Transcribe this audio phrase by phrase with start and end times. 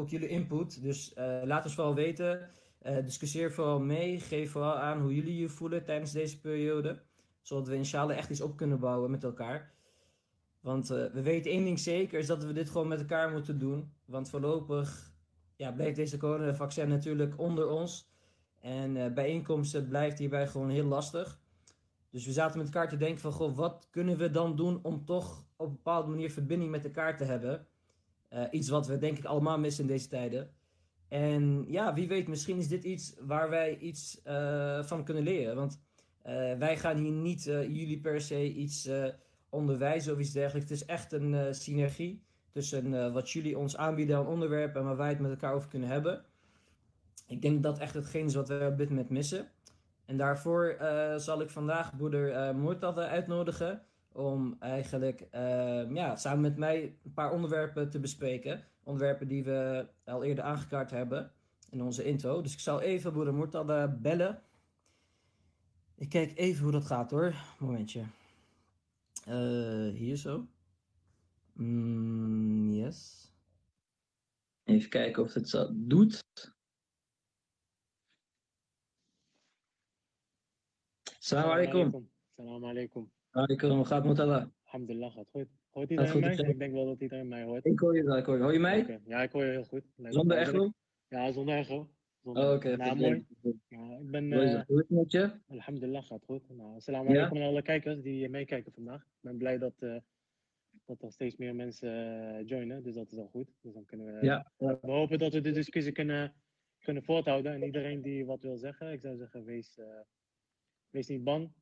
[0.00, 0.82] ook jullie input.
[0.82, 1.12] Dus
[1.44, 2.50] laat ons vooral weten.
[3.04, 4.20] discussieer vooral mee.
[4.20, 7.02] Geef vooral aan hoe jullie je voelen tijdens deze periode.
[7.42, 9.72] Zodat we inshallah echt iets op kunnen bouwen met elkaar.
[10.60, 13.92] Want we weten één ding zeker, is dat we dit gewoon met elkaar moeten doen.
[14.04, 15.12] Want voorlopig
[15.56, 18.08] ja, blijft deze coronavaccin natuurlijk onder ons.
[18.60, 21.40] En bijeenkomsten blijft hierbij gewoon heel lastig.
[22.10, 25.04] Dus we zaten met elkaar te denken van, goh, wat kunnen we dan doen om
[25.04, 27.66] toch op een bepaalde manier verbinding met elkaar te hebben?
[28.34, 30.50] Uh, iets wat we denk ik allemaal missen in deze tijden.
[31.08, 35.56] En ja, wie weet, misschien is dit iets waar wij iets uh, van kunnen leren.
[35.56, 35.80] Want
[36.26, 38.90] uh, wij gaan hier niet jullie per se iets
[39.48, 40.70] onderwijzen of iets dergelijks.
[40.70, 45.08] Het is echt een synergie tussen wat jullie ons aanbieden aan onderwerpen en waar wij
[45.08, 46.24] het met elkaar over kunnen hebben.
[47.26, 49.50] Ik denk dat echt hetgeen is wat we op dit moment missen.
[50.04, 50.76] En daarvoor
[51.16, 53.82] zal ik vandaag broeder uh, uitnodigen
[54.12, 58.64] om eigenlijk uh, ja, samen met mij een paar onderwerpen te bespreken.
[58.82, 61.32] Onderwerpen die we al eerder aangekaart hebben
[61.70, 62.42] in onze intro.
[62.42, 64.42] Dus ik zal even Murtada bellen.
[65.94, 67.34] Ik kijk even hoe dat gaat hoor.
[67.58, 68.04] Momentje.
[69.94, 70.46] hier zo.
[71.52, 73.32] Mm, yes.
[74.64, 76.22] Even kijken of het zo doet.
[81.18, 82.10] Salam alaikum.
[82.36, 83.10] Salam alaikum.
[83.30, 84.46] Alaikum, hoe gaat het met Allah?
[84.64, 85.46] Alhamdulillah, gaat goed.
[85.70, 86.34] Hoort iedereen mij?
[86.34, 87.64] Ik denk wel dat iedereen mij hoort.
[87.64, 88.42] Ik hoor je wel, ik hoor je.
[88.42, 88.80] Hoor je mij?
[88.80, 89.00] Okay.
[89.04, 89.84] Ja, ik hoor je heel goed.
[89.96, 90.72] Zonder echo?
[91.08, 91.90] Ja, zonder echo.
[92.22, 92.42] Zonder...
[92.42, 92.72] Oh, oké.
[92.72, 92.86] Okay.
[92.86, 93.26] Nou, mooi.
[93.68, 94.24] Ja, ik ben...
[94.24, 94.38] Uh...
[94.38, 95.30] Hoe is het met je?
[95.48, 96.42] Alhamdulillah, gaat goed.
[96.48, 97.42] Nou, salam alaikum ja?
[97.42, 99.00] aan alle kijkers die meekijken vandaag.
[99.00, 99.96] Ik ben blij dat, uh,
[100.84, 101.92] dat er steeds meer mensen
[102.38, 103.48] uh, joinen, dus dat is al goed.
[103.60, 104.26] Dus dan kunnen we...
[104.26, 104.52] Ja.
[104.56, 106.34] We hopen dat we de discussie kunnen,
[106.78, 107.52] kunnen voorthouden.
[107.52, 109.78] En iedereen die wat wil zeggen, ik zou zeggen, wees...
[110.90, 111.52] Wees niet bang.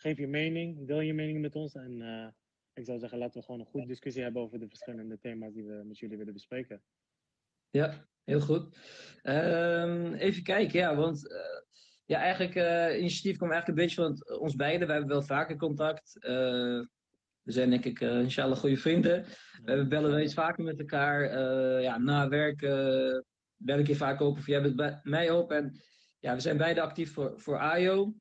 [0.00, 0.86] Geef je mening.
[0.86, 1.74] Deel je mening met ons.
[1.74, 2.26] En uh,
[2.72, 5.64] ik zou zeggen, laten we gewoon een goede discussie hebben over de verschillende thema's die
[5.64, 6.82] we met jullie willen bespreken.
[7.70, 8.78] Ja, heel goed.
[9.22, 11.38] Um, even kijken, ja, want uh,
[12.04, 14.86] ja, eigenlijk, uh, initiatief kwam eigenlijk een beetje van ons beiden.
[14.86, 16.12] We hebben wel vaker contact.
[17.42, 19.24] we zijn denk ik, inshallah, goede vrienden.
[19.64, 21.40] We bellen wel eens vaker met elkaar.
[21.80, 22.60] ja, na werk
[23.56, 25.52] bel ik je vaak op of jij bent bij mij op.
[25.52, 25.80] En
[26.18, 28.14] ja, we zijn beide actief voor, voor AIO.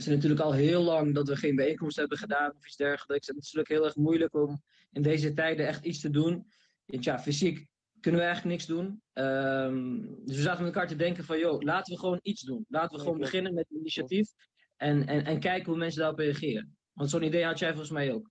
[0.00, 3.28] Het is natuurlijk al heel lang dat we geen bijeenkomst hebben gedaan of iets dergelijks.
[3.28, 4.62] En het is natuurlijk heel erg moeilijk om
[4.92, 6.46] in deze tijden echt iets te doen.
[6.86, 7.66] Want ja, fysiek
[8.00, 9.02] kunnen we eigenlijk niks doen.
[9.24, 12.64] Um, dus we zaten met elkaar te denken van, joh, laten we gewoon iets doen.
[12.68, 14.32] Laten we gewoon beginnen met een initiatief
[14.76, 16.76] en, en, en kijken hoe mensen daarop reageren.
[16.92, 18.30] Want zo'n idee had jij volgens mij ook.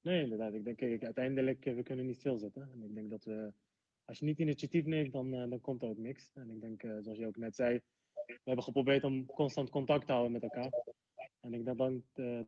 [0.00, 0.54] Nee, inderdaad.
[0.54, 2.70] Ik denk, kijk, uiteindelijk, eh, we kunnen niet stilzitten.
[2.72, 3.52] En ik denk dat we,
[4.04, 6.30] als je niet initiatief neemt, dan, uh, dan komt er ook niks.
[6.34, 7.80] En ik denk, uh, zoals je ook net zei,
[8.26, 10.70] we hebben geprobeerd om constant contact te houden met elkaar.
[11.40, 12.40] En ik denk dat uh,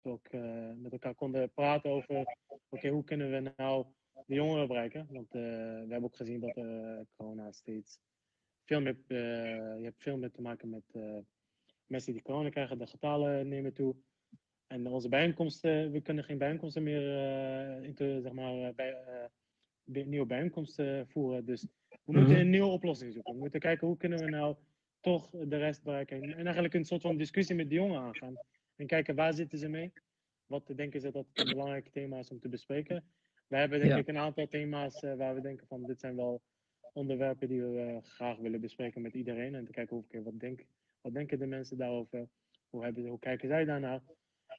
[0.00, 3.86] we ook uh, met elkaar konden praten over, oké, okay, hoe kunnen we nou
[4.26, 5.06] de jongeren bereiken?
[5.10, 6.54] Want uh, we hebben ook gezien dat
[7.16, 7.98] corona steeds
[8.64, 10.84] veel meer, je hebt veel meer te maken met
[11.86, 13.96] mensen die corona krijgen, de getallen nemen toe.
[14.66, 18.96] En onze bijeenkomsten, we kunnen geen bijeenkomsten meer, into, zeg maar, bij,
[19.84, 21.44] nieuwe bijeenkomsten voeren.
[21.44, 22.40] Dus we moeten mhm.
[22.40, 23.32] een nieuwe oplossing zoeken.
[23.32, 24.56] We moeten kijken hoe kunnen we nou
[25.04, 26.22] toch de rest bereiken.
[26.22, 28.34] En eigenlijk een soort van discussie met de jongen aangaan.
[28.76, 29.92] En kijken waar zitten ze mee?
[30.46, 33.04] Wat denken ze dat een belangrijk thema is om te bespreken?
[33.46, 36.42] We hebben denk ik een aantal thema's uh, waar we denken van dit zijn wel
[36.92, 39.54] onderwerpen die we uh, graag willen bespreken met iedereen.
[39.54, 40.64] En te kijken hoe, wat, denk,
[41.00, 42.28] wat denken de mensen daarover?
[42.70, 44.00] Hoe, hebben, hoe kijken zij daarnaar?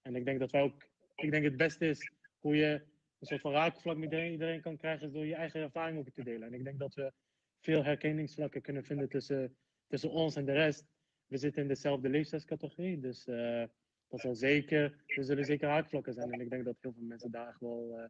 [0.02, 2.72] En ik denk dat wij ook, ik denk het beste is hoe je
[3.20, 6.10] een soort van raakvlak met iedereen, iedereen kan krijgen, is door je eigen ervaring ook
[6.10, 6.48] te delen.
[6.48, 7.12] En ik denk dat we
[7.60, 9.56] veel herkenningsvlakken kunnen vinden tussen
[9.88, 10.86] tussen ons en de rest.
[11.26, 13.64] We zitten in dezelfde leeftijdscategorie, dus uh,
[14.08, 16.32] dat zal zeker, er zullen zeker haakvlakken zijn.
[16.32, 18.06] En ik denk dat heel veel mensen daar wel uh,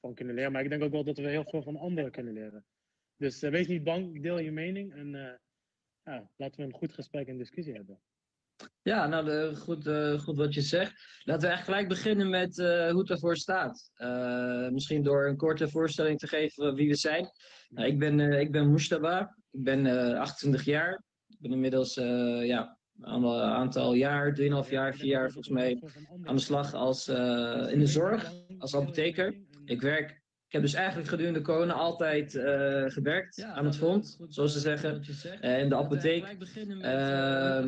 [0.00, 0.52] van kunnen leren.
[0.52, 2.64] Maar ik denk ook wel dat we heel veel van anderen kunnen leren.
[3.16, 5.40] Dus uh, wees niet bang, deel je mening en
[6.02, 8.00] ja, laten we een goed gesprek en discussie hebben.
[8.82, 9.88] Ja, nou, de, goed,
[10.22, 11.20] goed wat je zegt.
[11.22, 13.90] Laten we eigenlijk gelijk beginnen met hoe het ervoor staat.
[14.72, 17.30] Misschien door een korte voorstelling te geven wie we zijn.
[17.68, 19.86] Nou, ik ben, ik ben Mustaba, ik ben
[20.16, 21.02] 28 jaar.
[21.28, 21.94] Ik ben inmiddels
[22.44, 25.82] ja, een aantal jaar, 3,5 jaar, 4 jaar volgens mij,
[26.24, 27.08] aan de slag als,
[27.68, 29.34] in de zorg, als apotheker.
[29.64, 32.30] Ik werk ik heb dus eigenlijk gedurende corona altijd
[32.92, 35.02] gewerkt aan het front, zoals ze zeggen,
[35.40, 36.36] in de apotheek.
[36.68, 37.64] Uh,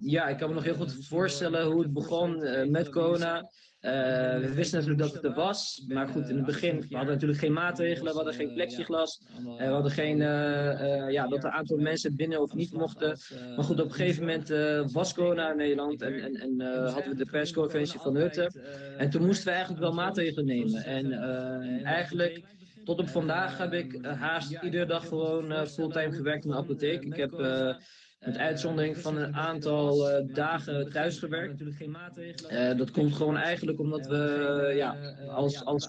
[0.00, 2.38] ja, ik kan me nog heel goed voorstellen hoe het begon
[2.70, 3.50] met corona.
[3.86, 3.92] Uh,
[4.38, 7.40] we wisten natuurlijk dat het er was, maar goed, in het begin, we hadden natuurlijk
[7.40, 11.76] geen maatregelen, we hadden geen plexiglas, uh, we hadden geen, uh, ja, dat een aantal
[11.76, 13.18] mensen binnen of niet mochten.
[13.56, 14.48] Maar goed, op een gegeven moment
[14.92, 16.60] was corona in Nederland en, en, en
[16.92, 18.50] hadden we de persconferentie van Hutte.
[18.98, 20.84] En toen moesten we eigenlijk wel maatregelen nemen.
[20.84, 21.12] En
[21.84, 22.42] eigenlijk
[22.84, 27.04] tot op vandaag heb ik haast iedere dag gewoon fulltime gewerkt in de apotheek.
[27.04, 27.32] Ik heb
[28.24, 31.60] met uitzondering van een aantal uh, dagen thuisgewerkt.
[31.60, 34.96] Uh, dat komt gewoon eigenlijk omdat we, ja,
[35.28, 35.88] als, als,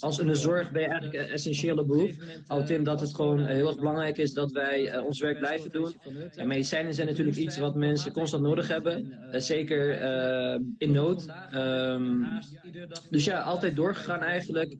[0.00, 2.12] als in de zorg ben je eigenlijk een essentiële beroep.
[2.46, 5.70] Houdt in dat het gewoon heel erg belangrijk is dat wij uh, ons werk blijven
[5.70, 5.94] doen.
[6.34, 9.18] En medicijnen zijn natuurlijk iets wat mensen constant nodig hebben.
[9.30, 10.00] zeker
[10.78, 11.26] in nood.
[11.54, 12.26] Um,
[13.10, 14.72] dus ja, altijd doorgegaan eigenlijk.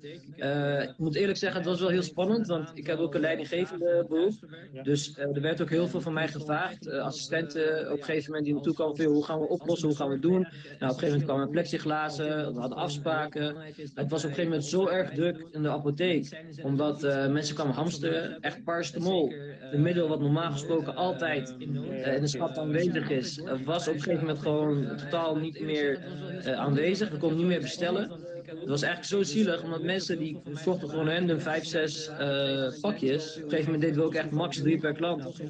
[0.88, 4.04] ik moet eerlijk zeggen, het was wel heel spannend, want ik heb ook een leidinggevende
[4.08, 4.34] beroep.
[4.82, 6.87] Dus er werd ook heel veel van mij gevraagd.
[6.88, 9.96] Eh, assistenten op een gegeven moment die naartoe kwamen van hoe gaan we oplossen, hoe
[9.96, 10.40] gaan we het doen.
[10.40, 13.56] Nou, op een gegeven moment kwamen plexiglazen, we hadden afspraken.
[13.94, 17.54] Het was op een gegeven moment zo erg druk in de apotheek, omdat uh, mensen
[17.54, 18.40] kwamen hamsteren.
[18.40, 19.32] Echt paracetamol,
[19.70, 24.00] een middel wat normaal gesproken altijd uh, in de schat aanwezig is, was op een
[24.00, 25.98] gegeven moment gewoon totaal niet meer
[26.44, 27.10] aanwezig.
[27.10, 28.10] We konden niet meer bestellen.
[28.48, 33.36] Het was eigenlijk zo zielig, omdat mensen die vochten gewoon random 5, 6 uh, pakjes.
[33.36, 35.40] Op een gegeven moment deden we ook echt max 3 per klant.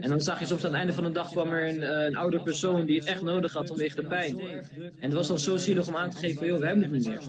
[0.00, 2.04] En dan zag je soms aan het einde van de dag kwam er een, uh,
[2.04, 4.40] een ouder persoon die het echt nodig had vanwege de pijn.
[4.40, 7.06] En het was dan zo zielig om aan te geven, joh, we hebben het niet
[7.06, 7.20] meer.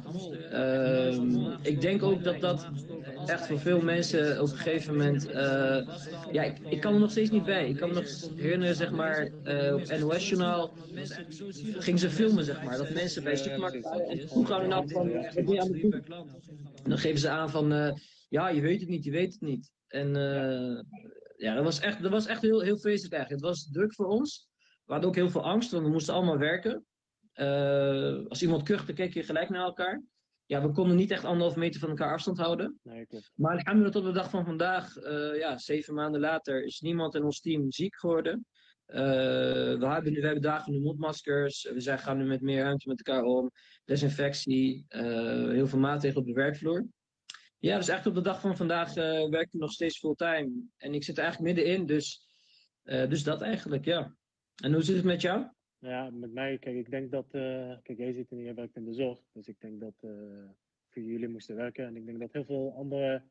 [0.53, 2.67] Uh, ik denk ook dat dat
[3.25, 5.29] echt voor veel mensen op een gegeven moment.
[5.29, 5.35] Uh,
[6.31, 7.69] ja, ik, ik, kan er nog steeds niet bij.
[7.69, 10.73] Ik kan me nog herinneren, zeg maar, uh, op NOS-journaal
[11.77, 12.77] gingen ze filmen, zeg maar.
[12.77, 13.91] Dat mensen bij supermarkten.
[14.09, 15.10] En hoe gaan we nou van
[16.83, 17.91] dan geven ze aan van, uh,
[18.29, 19.71] ja, je weet het niet, je weet het niet.
[19.87, 20.81] En uh,
[21.37, 23.43] ja, dat was echt, dat was echt heel, heel vreselijk eigenlijk.
[23.43, 24.49] Het was druk voor ons.
[24.85, 26.85] We hadden ook heel veel angst, want we moesten allemaal werken.
[27.35, 30.03] Uh, als iemand kuchte, keek je gelijk naar elkaar.
[30.45, 32.79] Ja, we konden niet echt anderhalf meter van elkaar afstand houden.
[32.83, 34.93] Nee, maar alhamdulillah tot de dag van vandaag,
[35.37, 38.45] ja, zeven maanden later, is niemand in ons team ziek geworden.
[38.93, 38.97] Uh,
[39.79, 41.69] we, hebben, we hebben dagen nu mondmaskers.
[41.73, 43.51] We zijn, gaan nu met meer ruimte met elkaar om.
[43.91, 44.85] Desinfectie.
[44.89, 46.87] Uh, heel veel maatregelen op de werkvloer.
[47.59, 50.51] Ja, dus echt op de dag van vandaag uh, werk ik nog steeds fulltime.
[50.77, 51.85] En ik zit er eigenlijk middenin.
[51.85, 52.27] Dus,
[52.83, 54.15] dus dat eigenlijk, ja.
[54.63, 55.47] En hoe zit het met jou?
[55.79, 57.27] Ja, met mij, kijk, ik denk dat.
[57.83, 59.19] kijk, jij zit en jij werkt in de zorg.
[59.33, 59.93] Dus ik denk dat
[60.89, 61.85] voor jullie moesten werken.
[61.85, 63.23] En ik denk dat heel veel andere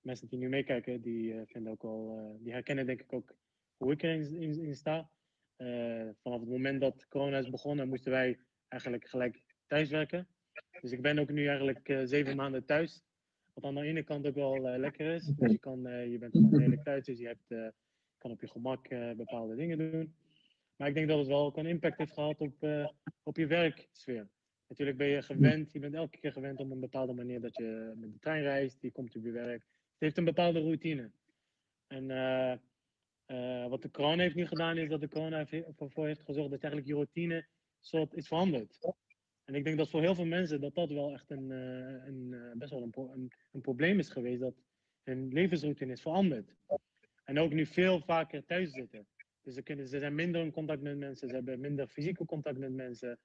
[0.00, 2.36] mensen die nu meekijken, die vinden ook al.
[2.40, 3.36] die herkennen denk ik ook
[3.76, 5.10] hoe ik erin in, in sta.
[6.22, 8.38] Vanaf het moment dat corona is begonnen, moesten wij
[8.68, 10.26] eigenlijk gelijk thuiswerken.
[10.80, 13.02] Dus ik ben ook nu eigenlijk uh, zeven maanden thuis.
[13.52, 15.24] Wat aan de ene kant ook wel uh, lekker is.
[15.24, 17.74] Dus je, kan, je bent gewoon redelijk thuis, dus je hebt,
[18.18, 20.14] kan op je gemak bepaalde dingen doen.
[20.76, 22.54] Maar ik denk dat het wel ook een impact heeft gehad op,
[23.22, 24.28] op je werksfeer.
[24.68, 27.92] Natuurlijk ben je gewend, je bent elke keer gewend om een bepaalde manier dat je
[27.96, 29.62] met de trein reist, je komt op je werk.
[29.62, 31.10] Het heeft een bepaalde routine.
[31.86, 32.06] En
[33.68, 35.46] wat de corona heeft nu gedaan, is dat de corona
[35.78, 37.46] ervoor heeft gezorgd dat eigenlijk je routine
[37.80, 38.78] soort is veranderd.
[39.44, 42.28] En ik denk dat voor heel veel mensen dat dat wel echt een, uh, een
[42.30, 44.54] uh, best wel een, een, probleem is geweest, dat
[45.02, 46.54] hun levensroutine is veranderd.
[47.24, 49.06] En ook nu veel vaker thuis zitten.
[49.42, 52.58] Dus ze, kunnen, ze zijn minder in contact met mensen, ze hebben minder fysieke contact
[52.58, 53.18] met mensen.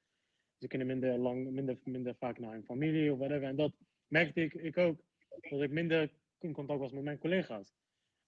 [0.58, 3.48] Ze kunnen minder, lang, minder, minder vaak naar hun familie of whatever.
[3.48, 3.74] En dat
[4.08, 5.02] merkte ik, ik ook,
[5.50, 7.74] dat ik minder in contact was met mijn collega's.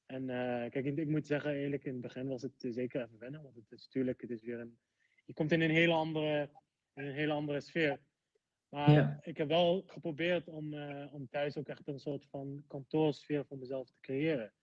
[0.06, 3.44] En uh, kijk, ik, moet zeggen, eerlijk, in het begin was het zeker even wennen.
[3.44, 4.78] Want het is natuurlijk, het is weer een.
[5.26, 6.50] Je komt in een hele andere,
[6.94, 8.00] in een hele andere sfeer.
[8.70, 13.46] Maar ik heb wel geprobeerd om, uh, om thuis ook echt een soort van kantoorsfeer
[13.46, 14.54] voor mezelf te creëren.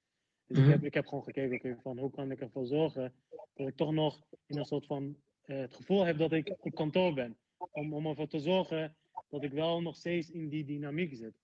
[0.46, 0.62] Dus mm -hmm.
[0.62, 0.70] ik, mhm.
[0.70, 3.14] heb, ik heb gewoon gekeken okay, van hoe kan ik ervoor zorgen
[3.54, 5.16] dat ik toch nog in een soort van
[5.47, 7.38] uh, het gevoel heb dat ik op kantoor ben.
[7.70, 8.97] Om, om ervoor te zorgen
[9.28, 11.35] dat ik wel nog steeds in die dynamiek zit.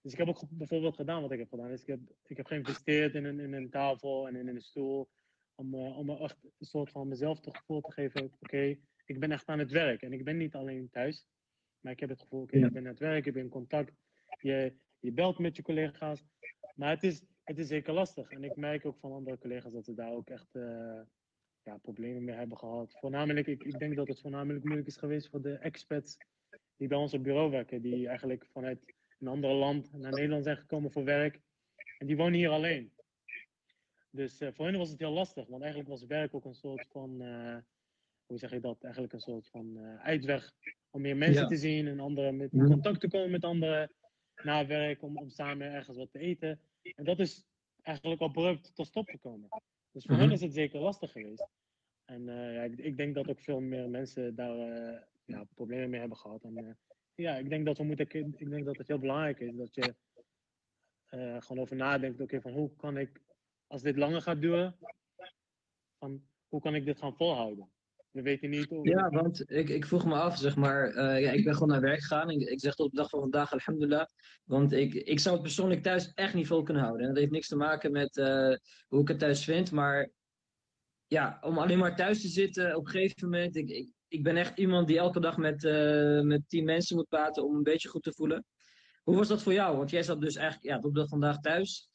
[0.00, 1.68] Dus ik heb ook bijvoorbeeld gedaan wat ik heb gedaan.
[1.68, 5.08] Dus ik heb, ik heb geïnvesteerd in een, in een tafel en in een stoel.
[5.54, 8.76] Om, uh, om echt een soort van mezelf het gevoel te geven: oké,
[9.08, 10.02] ik ben echt aan het werk.
[10.02, 11.26] En ik ben niet alleen thuis,
[11.80, 12.66] maar ik heb het gevoel: okay, ja.
[12.66, 13.92] ik ben aan het werk, ik ben in contact.
[14.40, 16.24] Je, je belt met je collega's.
[16.74, 18.30] Maar het is, het is zeker lastig.
[18.30, 21.00] En ik merk ook van andere collega's dat ze daar ook echt uh,
[21.62, 22.98] ja, problemen mee hebben gehad.
[22.98, 26.16] Voornamelijk, ik, ik denk dat het voornamelijk moeilijk is geweest voor de expats
[26.76, 27.82] die bij ons op bureau werken.
[27.82, 31.40] Die eigenlijk vanuit een ander land naar Nederland zijn gekomen voor werk.
[31.98, 32.92] En die wonen hier alleen.
[34.10, 36.86] Dus uh, voor hen was het heel lastig, want eigenlijk was werk ook een soort
[36.86, 37.56] van, uh,
[38.28, 40.52] hoe zeg je dat, eigenlijk een soort van uh, uitweg
[40.90, 41.48] om meer mensen ja.
[41.48, 43.92] te zien en anderen met in contact te komen met anderen
[44.42, 46.60] na werk, om, om samen ergens wat te eten.
[46.82, 47.46] En dat is
[47.82, 49.48] eigenlijk abrupt tot stop gekomen.
[49.92, 51.48] Dus voor mm hen is het zeker lastig geweest.
[52.04, 54.56] En ja, ik, ik, denk dat ook veel meer mensen daar
[55.24, 56.44] ja, problemen mee hebben gehad.
[56.44, 56.78] En
[57.14, 59.94] ja, ik denk dat we moeten, ik denk dat het heel belangrijk is dat je
[61.40, 63.20] gewoon over nadenkt, oké, okay, van hoe kan ik,
[63.66, 64.76] als dit langer gaat duren,
[65.98, 67.70] van hoe kan ik dit gaan volhouden?
[68.12, 68.86] Niet of...
[68.86, 71.80] Ja, want ik, ik vroeg me af, zeg maar, uh, ja, ik ben gewoon naar
[71.80, 72.30] werk gegaan.
[72.30, 74.06] Ik, ik zeg tot op de dag van vandaag, alhamdulillah.
[74.44, 77.02] Want ik, ik zou het persoonlijk thuis echt niet vol kunnen houden.
[77.02, 78.54] En dat heeft niks te maken met uh,
[78.88, 79.70] hoe ik het thuis vind.
[79.70, 80.10] Maar
[81.06, 83.56] ja, om alleen maar thuis te zitten op een gegeven moment.
[83.56, 87.08] Ik, ik, ik ben echt iemand die elke dag met, uh, met tien mensen moet
[87.08, 88.44] praten om een beetje goed te voelen.
[89.02, 89.76] Hoe was dat voor jou?
[89.76, 91.87] Want jij zat dus eigenlijk ja, tot op de dag vandaag thuis.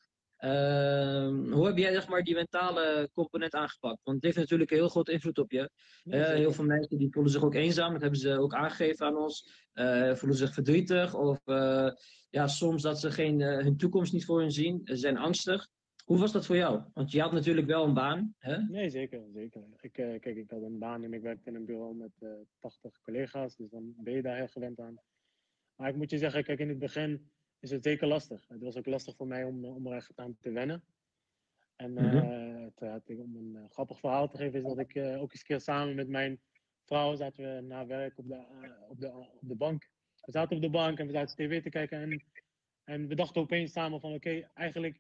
[0.43, 3.99] Uh, hoe heb jij zeg maar, die mentale component aangepakt?
[4.03, 5.69] Want het heeft natuurlijk een heel groot invloed op je.
[6.03, 9.17] Uh, heel veel mensen die voelen zich ook eenzaam, dat hebben ze ook aangegeven aan
[9.17, 9.67] ons.
[9.73, 11.89] Uh, voelen zich verdrietig of uh,
[12.29, 15.67] ja, soms dat ze geen, hun toekomst niet voor hun zien, ze zijn angstig.
[16.05, 16.81] Hoe was dat voor jou?
[16.93, 18.35] Want je had natuurlijk wel een baan.
[18.37, 18.57] Hè?
[18.57, 19.21] Nee, zeker.
[19.33, 19.63] zeker.
[19.81, 23.55] Ik, kijk, ik had een baan en ik werkte in een bureau met 80 collega's,
[23.55, 24.95] dus dan ben je daar heel gewend aan.
[25.75, 27.31] Maar ik moet je zeggen, kijk, in het begin
[27.63, 28.45] is het zeker lastig.
[28.47, 30.83] Het was ook lastig voor mij om, om er echt aan te wennen.
[31.75, 32.31] En mm -hmm.
[32.31, 35.95] uh, het, om een grappig verhaal te geven, is dat ik ook eens keer samen
[35.95, 36.39] met mijn
[36.85, 38.45] vrouw zaten we na werk op de,
[38.89, 39.89] op de, op de bank.
[40.25, 42.23] We zaten op de bank en we zaten tv te kijken en,
[42.83, 44.99] en we dachten opeens samen van oké, okay, eigenlijk,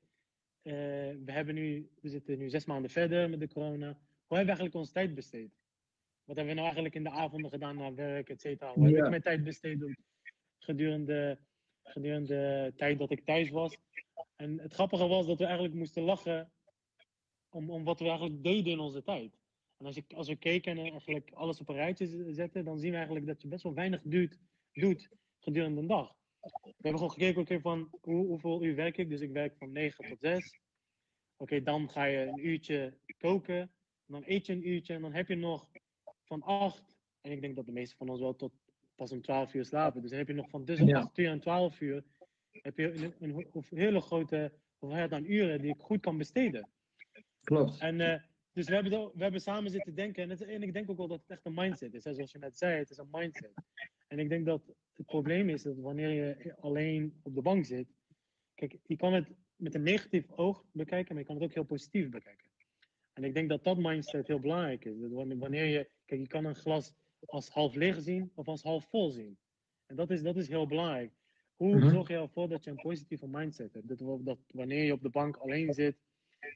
[0.61, 3.87] we, hebben nu, we zitten nu zes maanden verder met de corona.
[4.27, 5.51] Hoe hebben we eigenlijk onze tijd besteed?
[6.23, 8.73] Wat hebben we nou eigenlijk in de avonden gedaan na werk, et cetera?
[8.73, 8.95] Hoe ja.
[8.95, 9.95] heb ik mijn tijd besteed
[10.57, 11.39] gedurende
[11.83, 13.77] gedurende de tijd dat ik thuis was.
[14.35, 16.51] En het grappige was dat we eigenlijk moesten lachen
[17.49, 19.37] om, om wat we eigenlijk deden in onze tijd.
[19.77, 22.89] En als, je, als we keken en eigenlijk alles op een rijtje zetten, dan zien
[22.89, 24.39] we eigenlijk dat je best wel weinig doet,
[24.71, 25.09] doet
[25.39, 26.15] gedurende een dag.
[26.41, 29.09] We hebben gewoon gekeken okay, van hoe, hoeveel uur werk ik.
[29.09, 30.59] Dus ik werk van 9 tot 6.
[31.37, 33.71] Oké, dan ga je een uurtje koken.
[34.05, 35.69] Dan eet je een uurtje en dan heb je nog
[36.23, 36.97] van 8.
[37.21, 38.53] En ik denk dat de meeste van ons wel tot
[38.95, 40.01] pas om 12 uur slapen.
[40.01, 40.99] Dus dan heb je nog van tussen ja.
[40.99, 42.03] 8 uur en 12 uur
[42.51, 46.69] heb je een, een, een hele grote hoeveelheid aan uren die ik goed kan besteden.
[47.43, 47.79] Klopt.
[47.79, 48.15] En uh,
[48.53, 50.23] dus we hebben, we hebben samen zitten denken.
[50.23, 52.03] En, het, en, ik denk ook wel dat het echt een mindset is.
[52.03, 52.13] Hè?
[52.13, 53.53] Zoals je net zei, het is een mindset.
[54.07, 54.61] En ik denk dat
[54.93, 57.87] het probleem is dat wanneer je alleen op de bank zit.
[58.55, 61.63] Kijk, je kan het met een negatief oog bekijken, maar je kan het ook heel
[61.63, 62.47] positief bekijken.
[63.13, 64.99] En ik denk dat dat mindset heel belangrijk is.
[64.99, 66.93] Dat wanneer je, kijk, je kan een glas
[67.25, 69.37] als half leeg zien of als half vol zien.
[69.85, 71.11] En dat is, dat is heel belangrijk.
[71.55, 71.89] Hoe mm-hmm.
[71.89, 73.87] zorg je ervoor dat je een positieve mindset hebt?
[73.87, 75.97] Dat, dat wanneer je op de bank alleen zit,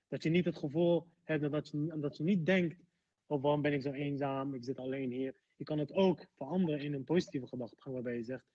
[0.07, 2.79] dat je niet het gevoel hebt dat je, dat je niet denkt:
[3.25, 4.53] oh, waarom ben ik zo eenzaam?
[4.53, 5.35] Ik zit alleen hier.
[5.55, 8.45] Je kan het ook veranderen in een positieve gedachtegang, waarbij je zegt: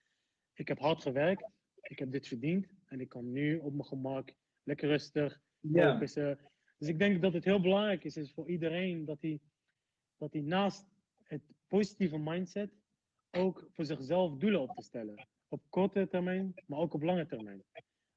[0.53, 1.49] Ik heb hard gewerkt,
[1.81, 5.41] ik heb dit verdiend en ik kan nu op mijn gemak lekker rustig
[5.71, 6.39] focussen.
[6.77, 9.39] Dus ik denk dat het heel belangrijk is, is voor iedereen dat hij,
[10.17, 10.85] dat hij naast
[11.73, 12.71] positieve mindset
[13.31, 15.27] ook voor zichzelf doelen op te stellen.
[15.47, 17.63] Op korte termijn, maar ook op lange termijn.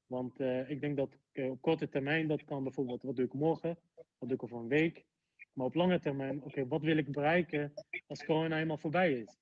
[0.05, 3.33] Want uh, ik denk dat uh, op korte termijn, dat kan bijvoorbeeld, wat doe ik
[3.33, 3.77] morgen?
[3.95, 5.05] Wat doe ik over een week?
[5.53, 7.73] Maar op lange termijn, oké, okay, wat wil ik bereiken
[8.07, 9.37] als corona eenmaal voorbij is?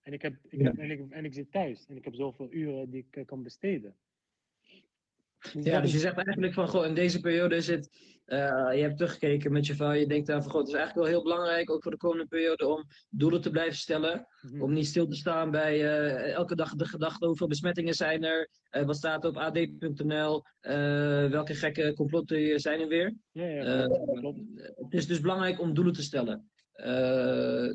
[0.00, 2.52] En ik, heb, ik, heb, en, ik, en ik zit thuis en ik heb zoveel
[2.52, 3.96] uren die ik uh, kan besteden.
[5.52, 7.90] Ja, dus je zegt eigenlijk van, goh, in deze periode is het,
[8.26, 8.38] uh,
[8.74, 11.14] je hebt teruggekeken met je vrouw, je denkt dan van, goh, het is eigenlijk wel
[11.14, 14.26] heel belangrijk, ook voor de komende periode, om doelen te blijven stellen.
[14.40, 14.62] Mm-hmm.
[14.62, 18.48] Om niet stil te staan bij uh, elke dag de gedachte, hoeveel besmettingen zijn er,
[18.76, 20.44] uh, wat staat er op ad.nl,
[21.30, 23.14] welke gekke complotten zijn er weer.
[23.32, 24.40] Ja, ja, klopt.
[24.56, 26.50] Het is dus belangrijk om doelen te stellen.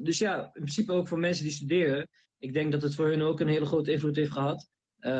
[0.03, 2.07] dus ja, in principe ook voor mensen die studeren,
[2.39, 4.69] ik denk dat het voor hun ook een hele grote invloed heeft gehad.
[5.07, 5.13] Uh,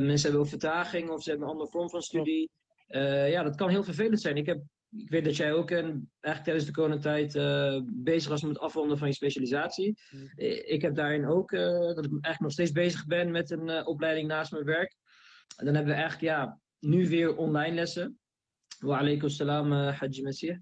[0.00, 2.50] mensen hebben ook vertraging of ze hebben een andere vorm van studie.
[2.88, 4.36] Uh, ja, dat kan heel vervelend zijn.
[4.36, 4.62] Ik, heb,
[4.96, 8.60] ik weet dat jij ook en eigenlijk tijdens de coronatijd uh, bezig was met het
[8.60, 9.98] afronden van je specialisatie.
[10.10, 10.32] Mm.
[10.64, 14.52] Ik heb daarin ook dat ik eigenlijk nog steeds bezig ben met een opleiding naast
[14.52, 14.96] mijn werk.
[15.56, 18.18] En dan hebben we eigenlijk ja, nu weer online lessen.
[18.78, 20.58] Wa alaikum salam, Haji Messiah.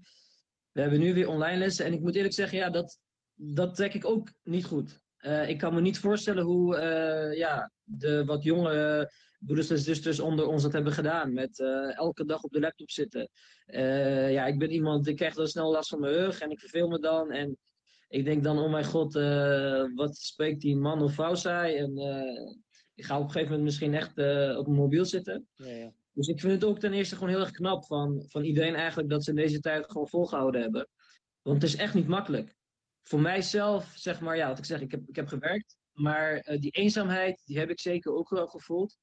[0.71, 2.99] We hebben nu weer online lessen en ik moet eerlijk zeggen, ja, dat,
[3.33, 4.99] dat trek ik ook niet goed.
[5.21, 10.19] Uh, ik kan me niet voorstellen hoe uh, ja, de wat jongere broeders en zusters
[10.19, 11.33] onder ons dat hebben gedaan.
[11.33, 13.29] Met uh, elke dag op de laptop zitten.
[14.31, 16.87] ja, ik ben iemand, ik krijg dan snel last van mijn rug en ik verveel
[16.87, 17.31] me dan.
[17.31, 17.57] En
[18.07, 19.13] ik denk dan, oh mijn god,
[19.95, 21.75] wat spreekt die man of vrouw saai?
[21.75, 21.97] En
[22.95, 24.09] ik ga op een gegeven moment misschien echt
[24.57, 25.47] op mijn mobiel zitten.
[25.55, 25.91] Ja, ja.
[26.13, 29.09] Dus ik vind het ook ten eerste gewoon heel erg knap van, van iedereen eigenlijk
[29.09, 30.87] dat ze in deze tijd gewoon volgehouden hebben.
[31.41, 32.55] Want het is echt niet makkelijk
[33.09, 35.77] voor mijzelf, zeg maar, ja, wat ik zeg, ik heb, ik heb gewerkt.
[35.93, 38.97] Maar uh, die eenzaamheid, die heb ik zeker ook wel gevoeld.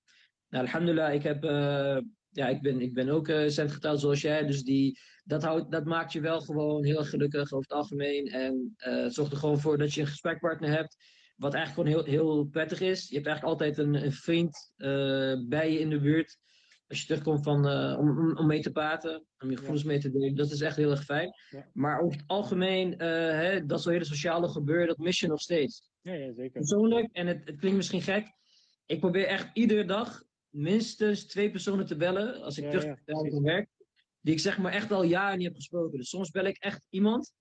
[0.48, 1.98] Nou, alhamdulillah, ik, heb, uh,
[2.30, 4.46] ja, ik, ben, ik ben ook uh, centgetrouwd zoals jij.
[4.46, 8.26] Dus die, dat, houdt, dat maakt je wel gewoon heel gelukkig over het algemeen.
[8.26, 10.96] En het zorgt er gewoon voor dat je een gesprekpartner hebt.
[11.36, 13.08] Wat eigenlijk gewoon heel, heel prettig is.
[13.08, 14.72] Je hebt eigenlijk altijd een, een vriend
[15.48, 16.38] bij je in de buurt.
[16.88, 20.10] Als je terugkomt van, eh, om, om, mee te praten, om je gevoelens mee te
[20.10, 21.34] delen, dat is echt heel erg fijn.
[21.50, 21.70] Ja.
[21.72, 25.40] Maar over het algemeen, eh, hè, dat zo'n hele sociale gebeuren, dat mis je nog
[25.40, 25.90] steeds.
[26.00, 26.60] Ja, ja zeker.
[26.60, 28.32] Persoonlijk, en het, het klinkt misschien gek,
[28.86, 33.42] ik probeer echt iedere dag minstens twee personen te bellen, als ik Ja, terug van
[33.42, 33.68] werk,
[34.20, 35.98] die ik zeg maar echt al jaren niet heb gesproken.
[35.98, 37.32] Dus soms bel ik echt iemand,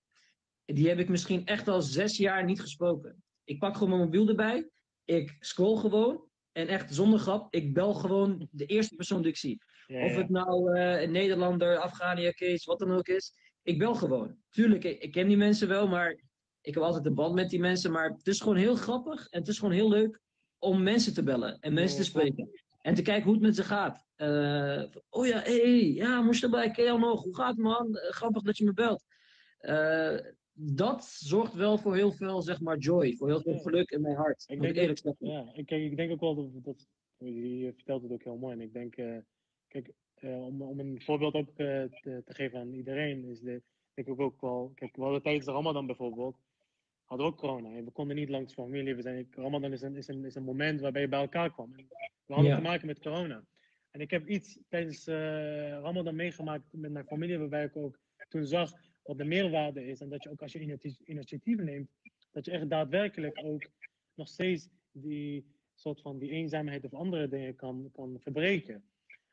[0.66, 3.24] die heb ik misschien echt al zes jaar niet gesproken.
[3.44, 4.70] Ik pak gewoon mijn mobiel erbij,
[5.06, 6.25] ik scroll gewoon,
[6.56, 9.62] en echt zonder grap, ik bel gewoon de eerste persoon die ik zie.
[9.88, 13.34] Ja, Of het nou eh, een Nederlander, Afghanië, Kees, wat dan ook is.
[13.64, 14.38] Ik bel gewoon.
[14.50, 16.12] Tuurlijk, ik, ik ken die mensen wel, maar
[16.62, 17.92] ik heb altijd een band met die mensen.
[17.92, 20.20] Maar het is gewoon heel grappig en het is gewoon heel leuk
[20.60, 22.50] om mensen te bellen en mensen Ja, te spreken.
[22.82, 24.06] En te kijken hoe het met ze gaat.
[24.16, 27.24] Eh, oh ja, hé, hey, ja, moest erbij, ken je nog?
[27.24, 27.96] Hoe gaat het man?
[27.96, 29.04] Eh, grappig dat je me belt.
[30.58, 33.16] Dat zorgt wel voor heel veel, zeg maar, joy.
[33.16, 33.60] Voor heel veel Ja.
[33.60, 34.44] geluk in mijn hart.
[34.48, 35.28] Ik denk eerlijk zeggen.
[35.28, 38.54] Ja, ik, ik denk ook wel dat, dat je vertelt het ook heel mooi.
[38.54, 39.18] En ik denk, eh,
[39.68, 43.62] kijk, eh, om, om een voorbeeld ook eh, te, te geven aan iedereen, is de,
[43.94, 46.38] denk ik ook wel, kijk, we hadden tijdens de Ramadan bijvoorbeeld,
[47.04, 47.70] hadden ook corona.
[47.76, 48.96] En we konden niet langs familie.
[48.96, 51.74] We zijn, Ramadan is een, is, een, is een moment waarbij je bij elkaar kwam.
[51.74, 51.88] En
[52.26, 52.58] we hadden Ja.
[52.58, 53.46] te maken met corona.
[53.92, 55.06] En ik heb iets tijdens
[55.82, 58.72] Ramadan meegemaakt met mijn familie, waarbij ik ook toen zag
[59.06, 60.02] wat de meerwaarde is.
[60.02, 61.90] En dat je ook als je initi- initiatief neemt,
[62.32, 63.70] dat je echt daadwerkelijk ook
[64.14, 68.84] nog steeds die soort van die eenzaamheid of andere dingen kan, kan verbreken.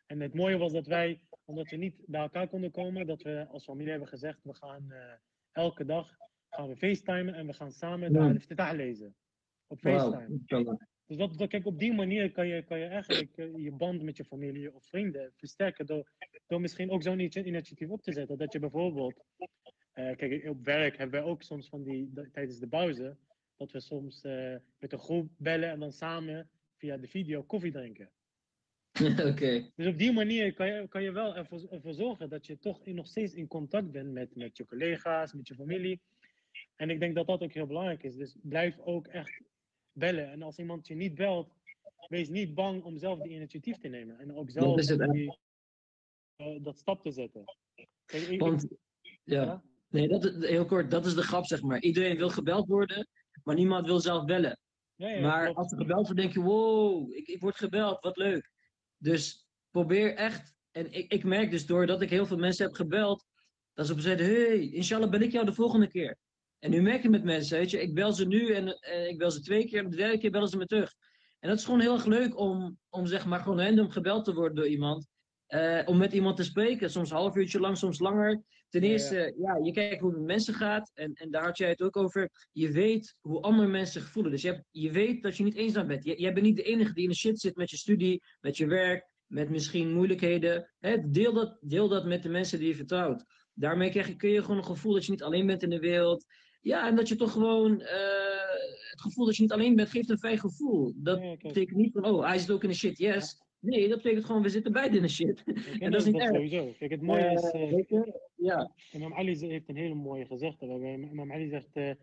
[0.07, 3.47] En het mooie was dat wij, omdat we niet bij elkaar konden komen, dat we
[3.49, 5.13] als familie hebben gezegd, we gaan eh,
[5.53, 6.17] elke dag
[6.49, 8.19] gaan we facetimen en we gaan samen de.
[8.19, 9.15] Al-Iftitah lezen.
[9.67, 10.39] Op FaceTime.
[11.13, 14.03] Dus dat, dat- kijk, op die manier kan je, kan je eigenlijk eh, je band
[14.03, 16.11] met je familie of vrienden versterken door,
[16.47, 18.39] door misschien ook zo'n initi- initiatief op te zetten.
[18.39, 19.25] Dat je bijvoorbeeld,
[19.93, 23.17] eh, kijk, op werk hebben wij ook soms van die, dat- tijdens de pauze,
[23.57, 27.73] dat we soms eh, met een groep bellen en dan samen via de video koffie
[27.73, 28.11] drinken.
[29.31, 29.71] Oké.
[29.77, 32.85] Dus op die manier kan je, kan je wel ervoor, ervoor zorgen dat je toch
[32.85, 36.01] in- nog steeds in contact bent met, met je collega's, met je familie.
[36.77, 38.17] En ik denk dat dat ook heel belangrijk is.
[38.17, 39.41] Dus blijf ook echt
[39.93, 40.31] bellen.
[40.31, 41.55] En als iemand je niet belt,
[42.09, 44.19] wees niet bang om zelf die initiatief te nemen.
[44.19, 45.39] En ook zelf is het die,
[46.37, 47.45] eh, dat stap te zetten.
[48.05, 48.67] Kijk, ik- Want,
[49.25, 49.43] ja.
[49.45, 49.63] Ja?
[49.89, 51.81] Nee, dat, heel kort, dat is de grap, zeg maar.
[51.81, 53.09] Iedereen wil gebeld worden,
[53.45, 54.59] maar niemand wil zelf bellen.
[54.95, 55.59] ja, ja, maar klopt.
[55.59, 58.51] als er gebeld wordt, denk je, wow, ik, ik word gebeld, wat leuk.
[58.97, 63.25] Dus probeer echt, en ik, ik merk dus doordat ik heel veel mensen heb gebeld,
[63.73, 66.17] dat ze zeiden, hey, inshallah bel ik jou de volgende keer.
[66.63, 69.19] En nu merk je met mensen, weet je, ik bel ze nu en eh, ik
[69.19, 70.95] bel ze twee keer en de derde keer bellen ze me terug.
[71.39, 74.35] En dat is gewoon heel erg leuk om, om zeg maar gewoon random gebeld te
[74.35, 75.07] worden door iemand.
[75.47, 78.43] eh, om met iemand te spreken, soms een half uurtje lang, soms langer.
[78.69, 78.93] Ten Ja, ja.
[78.93, 80.91] eerste, ja, je kijkt hoe het met mensen gaat.
[80.95, 82.31] En, en daar had jij het ook over.
[82.53, 84.33] Je weet hoe andere mensen zich voelen.
[84.33, 86.05] Dus je, hebt, je weet dat je niet eenzaam bent.
[86.05, 88.57] Je, jij bent niet de enige die in de shit zit met je studie, met
[88.57, 90.73] je werk, met misschien moeilijkheden.
[90.79, 93.25] Hè, deel, dat, deel dat met de mensen die je vertrouwt.
[93.55, 95.79] Daarmee krijg je, kun je gewoon een gevoel dat je niet alleen bent in de
[95.79, 96.25] wereld.
[96.63, 100.11] Ja, en dat je toch gewoon eh, het gevoel dat je niet alleen bent, geeft
[100.11, 100.93] een fijn gevoel.
[100.97, 103.41] Dat betekent niet van, oh, hij zit ook in de shit, yes.
[103.59, 105.43] Nee, dat betekent gewoon, we zitten beide in de shit.
[105.81, 106.35] en dat is niet erg.
[106.35, 106.75] sowieso.
[106.79, 108.21] Kijk, het mooie is, Eh, weet je?
[108.37, 110.67] Ja, Imam Ali heeft een hele mooie gezegde.
[110.67, 111.99] waarbij Imam Ali zegt,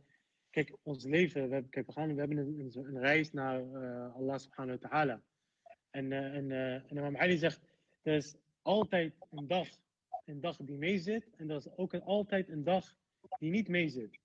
[0.50, 3.62] kijk, ons leven, we hebben, kijk, we, gaan, we hebben een, een, reis naar
[4.14, 5.22] Allah subhanahu wa ta'ala.
[5.90, 7.62] En, en, en Imam Ali zegt,
[8.02, 9.68] er is altijd een dag,
[10.26, 11.30] een dag die meezit.
[11.38, 12.96] En er is ook een- altijd een dag
[13.40, 14.20] die niet meezit.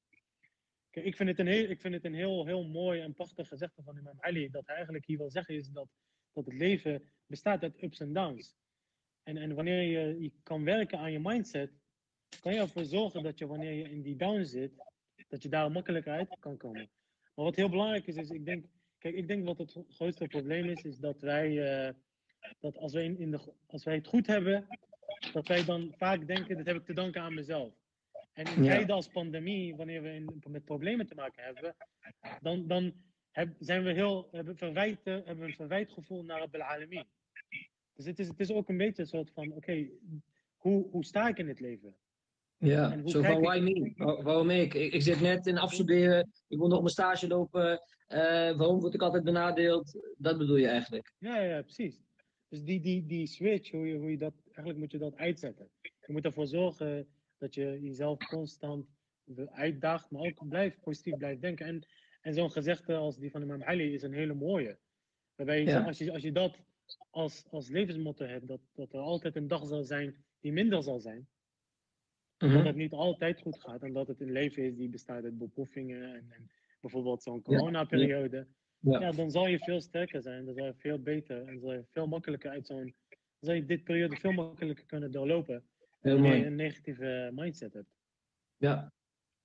[0.94, 3.48] Kijk, ik vind het een heel, ik vind het een heel, heel mooi en prachtig
[3.48, 4.50] gezegde van Imam Ali.
[4.50, 5.88] Dat hij eigenlijk hier wil zeggen is dat,
[6.32, 8.54] dat het leven bestaat uit ups en downs.
[9.22, 11.72] En, en wanneer je, je kan werken aan je mindset,
[12.40, 14.72] kan je ervoor zorgen dat je wanneer je in die down zit,
[15.28, 16.90] dat je daar makkelijker uit kan komen.
[17.34, 18.64] Maar wat heel belangrijk is, is ik denk,
[18.98, 21.94] kijk, ik denk wat het grootste probleem is, is dat wij, eh,
[22.60, 24.66] dat als wij, in, in de, als wij het goed hebben,
[25.32, 27.83] dat wij dan vaak denken, dat heb ik te danken aan mezelf.
[28.34, 28.70] En in Ja.
[28.74, 31.76] tijden als pandemie, wanneer we in, met problemen te maken hebben,
[32.40, 32.92] dan, dan
[33.30, 37.04] heb, zijn we heel, hebben, verwijt, eh, hebben we een verwijtgevoel naar Rabbil Alamin.
[37.94, 39.88] Dus het is, het is ook een beetje een soort van, oké,
[40.56, 41.94] hoe, hoe sta ik in het leven?
[42.58, 43.06] ja.
[43.08, 43.92] Zo van, why me?
[43.96, 44.74] Wa- Waarom ik?
[44.74, 44.92] ik?
[44.92, 47.80] Ik zit net in afstuderen, ik wil nog mijn stage lopen.
[48.06, 48.18] eh,
[48.56, 50.14] waarom word ik altijd benadeeld?
[50.18, 51.12] Dat bedoel je eigenlijk.
[51.18, 52.02] Ja, ja, precies.
[52.48, 55.68] Dus die, die, die switch, hoe je, hoe je dat, eigenlijk moet je dat uitzetten.
[55.80, 57.06] Je moet ervoor zorgen
[57.38, 58.86] dat je jezelf constant
[59.50, 61.66] uitdaagt, maar ook blijft positief blijft denken.
[61.66, 61.86] En,
[62.20, 64.78] en zo'n gezegde als die van Imam Ali is een hele mooie.
[65.34, 65.84] Waarbij je, Ja.
[65.84, 66.58] als, je, als je dat
[67.10, 71.00] als, als levensmotto hebt, dat, dat er altijd een dag zal zijn die minder zal
[71.00, 71.28] zijn.
[72.38, 72.52] Mhm.
[72.52, 75.38] Dat het niet altijd goed gaat en dat het een leven is die bestaat uit
[75.38, 78.46] beproevingen en, en bijvoorbeeld zo'n coronaperiode.
[78.78, 79.00] Ja.
[79.00, 79.10] Ja.
[79.10, 82.06] dan zal je veel sterker zijn, dan zal je veel beter en zal je veel
[82.06, 82.94] makkelijker uit zo'n
[83.40, 85.64] zal je dit periode veel makkelijker kunnen doorlopen.
[86.04, 86.44] Heel mooi.
[86.44, 87.86] een negatieve mindset hebt.
[88.56, 88.92] Ja,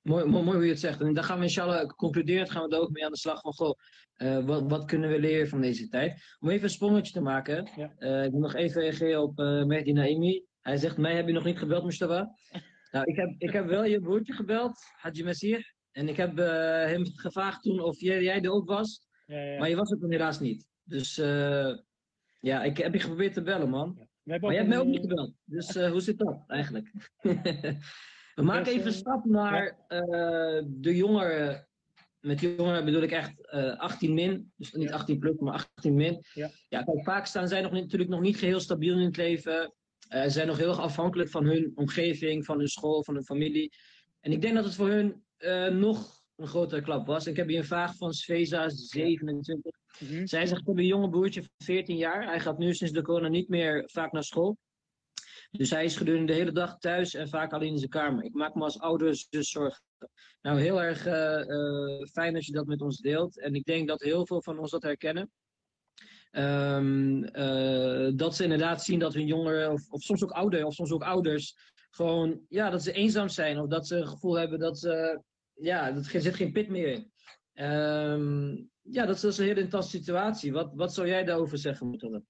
[0.02, 1.02] mooi, mooi, mooi hoe je het zegt.
[1.02, 3.54] En dan gaan we inshallah concluderen, gaan we er ook mee aan de slag van,
[3.54, 3.78] goh,
[4.14, 6.36] eh, wat, wat kunnen we leren van deze tijd?
[6.40, 7.94] Om even een sprongetje te maken, Ja.
[7.98, 10.46] eh, ik wil nog even reageren op eh Mehdi Naimi.
[10.62, 12.32] Hij zegt, mij heb je nog niet gebeld, Mustafa.
[12.92, 15.74] nou, ik heb, ik heb wel je broertje gebeld, Haji Messir.
[15.92, 16.46] En ik heb eh,
[16.86, 19.60] hem gevraagd toen of jij, jij er ook was, Ja, ja.
[19.60, 20.68] maar je was er toen helaas niet.
[20.84, 21.78] Dus eh,
[22.40, 24.09] ja, ik heb je geprobeerd te bellen, man.
[24.30, 25.34] Maar jij hebt mij ook niet gebeld.
[25.46, 26.92] Dus eh, hoe zit dat eigenlijk?
[28.36, 31.68] We maken even een eh, stap naar eh, de jongeren.
[32.20, 34.52] Met jongeren bedoel ik echt eh 18 min.
[34.56, 34.96] Dus niet Ja.
[34.96, 36.24] 18 plus, maar 18 min.
[36.34, 36.50] Ja.
[36.70, 39.74] ja, kijk, vaak staan zij nog natuurlijk nog niet geheel stabiel in het leven.
[40.10, 43.24] Eh, Ze zijn nog heel erg afhankelijk van hun omgeving, van hun school, van hun
[43.24, 43.72] familie.
[44.22, 47.28] En ik denk dat het voor hun eh, nog een grotere klap was.
[47.28, 49.72] Ik heb hier een vraag van Sveza, 27.
[50.00, 50.26] Mhm.
[50.26, 52.28] Zij zegt, ik heb een jonge broertje van 14 jaar.
[52.28, 54.58] Hij gaat nu sinds de corona niet meer vaak naar school.
[55.52, 58.24] Dus hij is gedurende de hele dag thuis en vaak alleen in zijn kamer.
[58.24, 59.84] Ik maak me als ouder dus zorgen.
[60.42, 63.40] Nou, heel erg eh, eh, fijn dat je dat met ons deelt.
[63.40, 65.32] En ik denk dat heel veel van ons dat herkennen.
[66.32, 70.74] Ehm, eh, dat ze inderdaad zien dat hun jongeren, of, of soms ook ouderen, of
[70.74, 71.56] soms ook ouders,
[71.90, 73.60] gewoon, ja, dat ze eenzaam zijn.
[73.60, 75.22] Of dat ze het gevoel hebben dat ze,
[75.60, 77.12] ja, er zit geen pit meer in.
[77.54, 80.52] Ehm, ja, dat is, een hele interessante situatie.
[80.52, 82.24] Wat, wat zou jij daarover zeggen, Moetelle?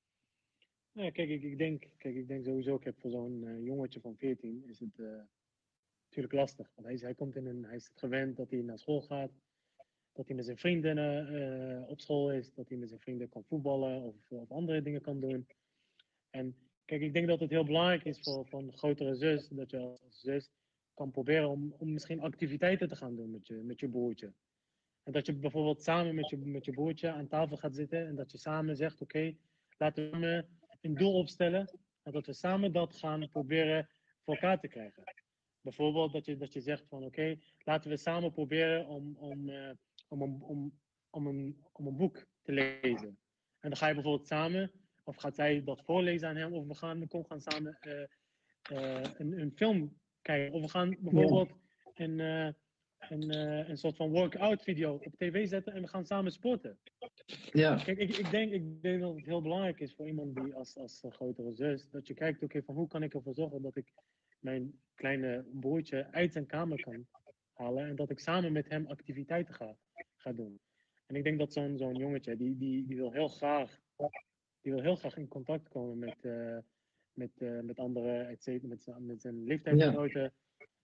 [0.91, 3.99] Ja, kijk, ik, ik, denk, kijk, ik denk sowieso, ik heb voor zo'n eh, jongetje
[3.99, 5.21] van 14 is het eh,
[6.03, 6.71] natuurlijk lastig.
[6.75, 9.31] Want hij, hij, komt in een, hij is het gewend dat hij naar school gaat,
[10.13, 13.43] dat hij met zijn vrienden eh, op school is, dat hij met zijn vrienden kan
[13.43, 15.47] voetballen of, andere dingen kan doen.
[16.29, 19.77] En kijk, ik denk dat het heel belangrijk is voor, een grotere zus, dat je
[19.77, 20.49] als zus
[21.07, 24.33] proberen om, om misschien activiteiten te gaan doen met je, met je broertje.
[25.03, 28.15] En dat je bijvoorbeeld samen met je, met je broertje aan tafel gaat zitten en
[28.15, 29.35] dat je samen zegt, oké,
[29.77, 30.45] laten we
[30.81, 33.89] een doel opstellen en dat we samen dat gaan proberen
[34.23, 35.03] voor elkaar te krijgen.
[35.61, 39.71] Bijvoorbeeld dat je, dat je zegt van oké, laten we samen proberen om, om, eh,
[40.07, 43.17] om, om, om, om, een, om een boek te lezen.
[43.59, 44.71] En dan ga je bijvoorbeeld samen,
[45.03, 48.01] of gaat zij dat voorlezen aan hem, of we gaan, we gaan samen eh,
[48.61, 50.53] eh, een, een film kijken.
[50.53, 51.51] Of we gaan bijvoorbeeld
[51.93, 52.49] een, eh,
[53.09, 56.79] een, eh, een soort van workout video op tv zetten en we gaan samen sporten.
[57.51, 60.53] Ja, Kijk, ik, ik, denk, ik denk dat het heel belangrijk is voor iemand die
[60.53, 63.61] als, als een grotere zus, dat je kijkt, oké, van hoe kan ik ervoor zorgen
[63.61, 63.93] dat ik
[64.39, 67.07] mijn kleine broertje uit zijn kamer kan
[67.53, 69.75] halen en dat ik samen met hem activiteiten ga,
[70.15, 70.59] ga doen.
[71.05, 73.79] En ik denk dat zo'n zo'n jongetje, die, die, die wil heel graag,
[74.61, 76.57] die wil heel graag in contact komen met, eh,
[77.19, 80.33] met, eh, met anderen, et cetera, met, zijn- met zijn leeftijdsgenoten.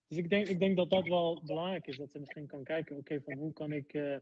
[0.08, 2.98] Dus ik denk, ik denk dat dat wel belangrijk is, dat ze misschien kan kijken,
[2.98, 4.16] oké, van hoe kan ik eh,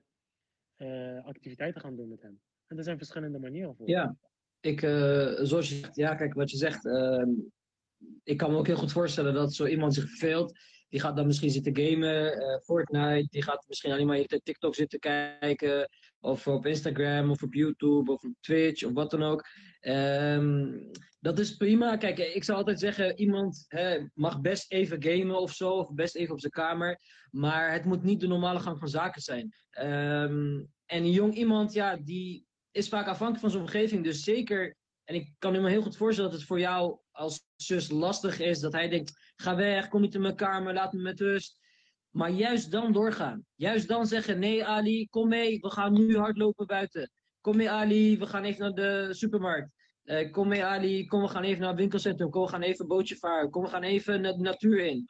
[0.75, 2.41] eh, activiteiten gaan doen met hem.
[2.67, 3.89] En er zijn verschillende manieren voor.
[3.89, 4.15] ja.
[4.59, 6.85] Ik, zoals je zegt, ja, kijk wat je zegt.
[6.85, 7.29] ehm,
[8.23, 10.59] ik kan me ook heel goed voorstellen dat zo iemand zich verveelt.
[10.89, 12.31] Die gaat dan misschien zitten gamen,
[12.63, 13.27] Fortnite.
[13.29, 15.89] Die gaat misschien alleen maar TikTok zitten kijken.
[16.23, 19.47] Of op Instagram, of op YouTube, of op Twitch, of wat dan ook.
[19.79, 20.77] Ehm,
[21.19, 21.97] dat is prima.
[21.97, 25.69] Kijk, ik zou altijd zeggen, iemand hè, mag best even gamen of zo.
[25.69, 26.99] Of best even op zijn kamer.
[27.31, 29.53] Maar het moet niet de normale gang van zaken zijn.
[29.69, 34.03] Ehm, en een jong iemand, ja, die is vaak afhankelijk van zijn omgeving.
[34.03, 37.89] Dus zeker, en ik kan me heel goed voorstellen dat het voor jou als zus
[37.89, 38.59] lastig is.
[38.59, 41.61] Dat hij denkt, ga weg, kom niet in mijn kamer, laat me met rust.
[42.13, 43.45] Maar juist dan doorgaan.
[43.55, 47.11] Juist dan zeggen, nee Ali, kom mee, we gaan nu hardlopen buiten.
[47.41, 49.71] Kom mee Ali, we gaan even naar de supermarkt.
[50.03, 52.29] Eh, kom mee Ali, kom we gaan even naar het winkelcentrum.
[52.29, 53.49] Kom we gaan even een bootje varen.
[53.49, 55.07] Kom we gaan even de natuur in.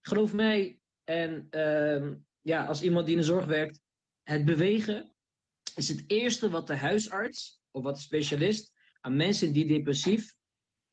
[0.00, 0.78] Geloof mij.
[1.04, 3.80] En ehm, ja, als iemand die in de zorg werkt,
[4.22, 5.12] het bewegen
[5.74, 10.34] is het eerste wat de huisarts of wat de specialist aan mensen die depressief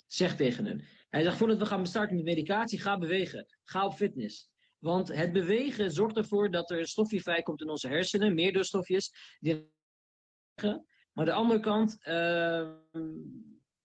[0.08, 0.84] zegt tegen hen.
[1.10, 3.46] Hij zegt voordat we gaan starten met medicatie, ga bewegen.
[3.64, 4.50] Ga op fitness.
[4.86, 9.12] Want het bewegen zorgt ervoor dat er een stofje vrijkomt in onze hersenen, meerdoorstofjes.
[9.40, 9.72] Die...
[11.14, 12.74] Maar de andere kant, ehm,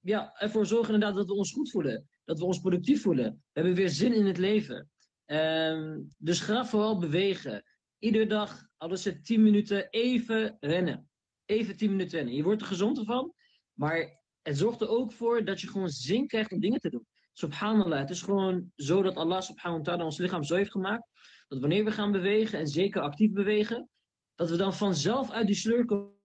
[0.01, 2.09] ja, ervoor zorgen inderdaad dat we ons goed voelen.
[2.25, 3.33] Dat we ons productief voelen.
[3.33, 4.91] We hebben weer zin in het leven.
[5.25, 7.65] Ehm, dus ga vooral bewegen.
[7.99, 11.11] Iedere dag, al is het 10 minuten, even rennen.
[11.45, 12.35] Even 10 minuten rennen.
[12.35, 13.35] Je wordt er gezond van,
[13.73, 17.07] maar het zorgt er ook voor dat je gewoon zin krijgt om dingen te doen.
[17.41, 21.09] Subhanallah, het is gewoon zo dat Allah subhanahu wa ta'ala ons lichaam zo heeft gemaakt,
[21.49, 23.89] dat wanneer we gaan bewegen, en zeker actief bewegen,
[24.35, 26.19] dat we dan vanzelf uit die sleur komen.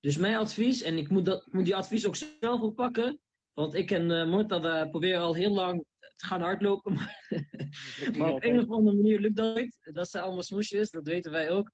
[0.00, 3.20] Dus mijn advies, en ik moet, dat, moet die advies ook zelf oppakken,
[3.52, 5.84] want ik en uh, Mortada proberen al heel lang
[6.16, 7.26] te gaan hardlopen, maar,
[8.16, 9.76] maar op een of andere manier lukt dat niet.
[9.92, 11.70] Dat zijn allemaal smoesjes, dat weten wij ook.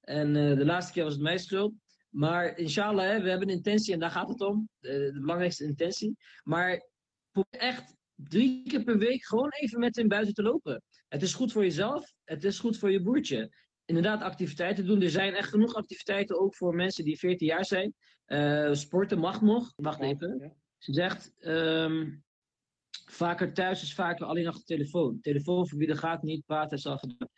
[0.00, 1.74] En uh, de laatste keer was het mijn schuld.
[2.10, 4.68] Maar inshallah, hè, we hebben een intentie en daar gaat het om.
[4.78, 6.16] De, de belangrijkste intentie.
[6.42, 6.88] Maar
[7.30, 10.82] probeer echt drie keer per week gewoon even met hem buiten te lopen.
[11.08, 13.50] Het is goed voor jezelf, het is goed voor je broertje.
[13.84, 15.02] Inderdaad, activiteiten doen.
[15.02, 17.94] Er zijn echt genoeg activiteiten ook voor mensen die 14 jaar zijn.
[18.26, 19.72] Uh, sporten mag nog.
[19.76, 20.56] Wacht even.
[20.78, 22.10] Ze zegt, ehm,
[23.04, 25.20] vaker thuis is vaker alleen achter de telefoon.
[25.20, 27.28] Telefoon verbieden gaat niet, praten is al gedaan.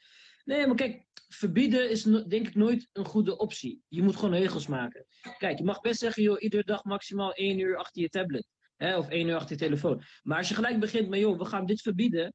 [0.45, 3.83] Nee, maar kijk, verbieden is denk ik nooit een goede optie.
[3.88, 5.07] Je moet gewoon regels maken.
[5.38, 8.47] Kijk, je mag best zeggen, joh, iedere dag maximaal één uur achter je tablet.
[8.83, 10.03] Hè, of één uur achter je telefoon.
[10.23, 12.35] Maar als je gelijk begint met, joh, we gaan dit verbieden.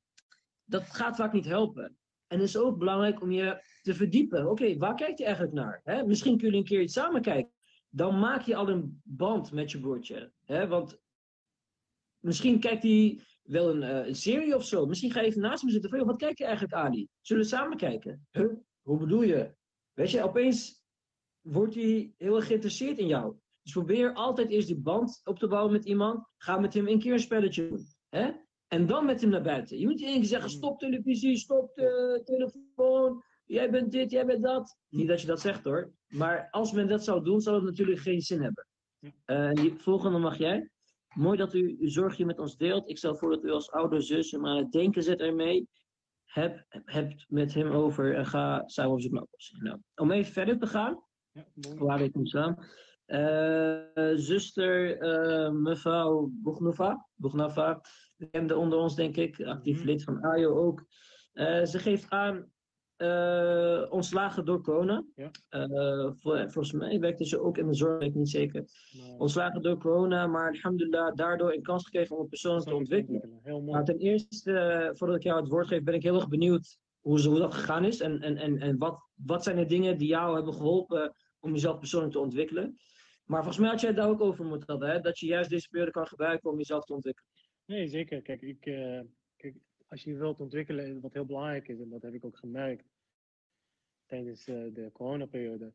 [0.63, 1.97] Dat gaat vaak niet helpen.
[2.27, 4.49] En het is ook belangrijk om je te verdiepen.
[4.49, 5.81] Oké, waar kijk je eigenlijk naar?
[5.83, 6.03] Hè?
[6.03, 7.51] Misschien kun je een keer iets samen kijken.
[7.89, 10.31] Dan maak je al een band met je broertje.
[10.45, 10.67] Hè?
[10.67, 10.99] Want
[12.19, 14.85] misschien kijkt hij wel een, uh, een, serie of zo.
[14.85, 15.89] Misschien ga je even naast me zitten.
[15.89, 17.07] Van, wat kijk je eigenlijk, Ali?
[17.21, 18.27] Zullen we samen kijken?
[18.31, 18.53] Huh?
[18.81, 19.55] Hoe bedoel je?
[19.93, 20.83] Weet je, opeens
[21.41, 23.35] wordt hij heel erg geïnteresseerd in jou.
[23.67, 26.27] Dus probeer altijd eerst die band op te bouwen met iemand.
[26.37, 27.85] Ga met hem een keer een spelletje doen.
[28.09, 28.31] Hè?
[28.67, 29.79] En dan met hem naar buiten.
[29.79, 33.23] Je moet niet één keer zeggen: stop televisie, stop de telefoon.
[33.45, 34.77] Jij bent dit, jij bent dat.
[34.89, 35.91] Niet dat je dat zegt hoor.
[36.07, 38.67] Maar als men dat zou doen, zou het natuurlijk geen zin hebben.
[39.25, 40.69] Uh, die volgende mag jij.
[41.15, 42.89] Mooi dat u uw zorgje met ons deelt.
[42.89, 45.67] Ik stel voor dat u als ouder zus hem aan het denken zet ermee.
[46.25, 49.63] Heb, heb met hem over en ga samen op zoek naar oplossingen.
[49.63, 51.03] Nou, om even verder te gaan.
[51.31, 51.45] Ja,
[51.77, 52.65] waar ik moet staan.
[53.07, 57.81] Uh, zuster uh, mevrouw Bognova, Bognova,
[58.17, 59.85] bekende onder ons denk ik, actief mhm.
[59.85, 60.85] lid van AJO ook.
[61.33, 62.51] Uh, ze geeft aan
[62.97, 65.03] uh, ontslagen door corona.
[65.15, 65.31] Ja.
[65.49, 68.65] Uh, volgens mij werkte ze ook in de zorg, weet ik niet zeker.
[69.17, 73.39] Ontslagen door corona, maar alhamdulillah daardoor een kans gekregen om een persoon te ontwikkelen.
[73.43, 73.71] Heel mooi.
[73.71, 76.77] Nou, ten eerste, uh, voordat ik jou het woord geef, ben ik heel erg benieuwd
[76.99, 77.99] hoe, hoe dat gegaan is.
[77.99, 81.79] En, en, en, en wat, wat zijn de dingen die jou hebben geholpen om jezelf
[81.79, 82.77] persoonlijk te ontwikkelen.
[83.27, 84.99] Maar volgens mij had jij het daar ook over moeten hebben, hè?
[84.99, 87.31] dat je juist deze periode kan gebruiken om jezelf te ontwikkelen.
[87.65, 88.21] Nee, zeker.
[88.21, 88.59] Kijk, ik,
[89.35, 89.55] kijk
[89.87, 92.85] als je je wilt ontwikkelen, wat heel belangrijk is, en dat heb ik ook gemerkt
[94.05, 95.71] tijdens uh, de coronaperiode,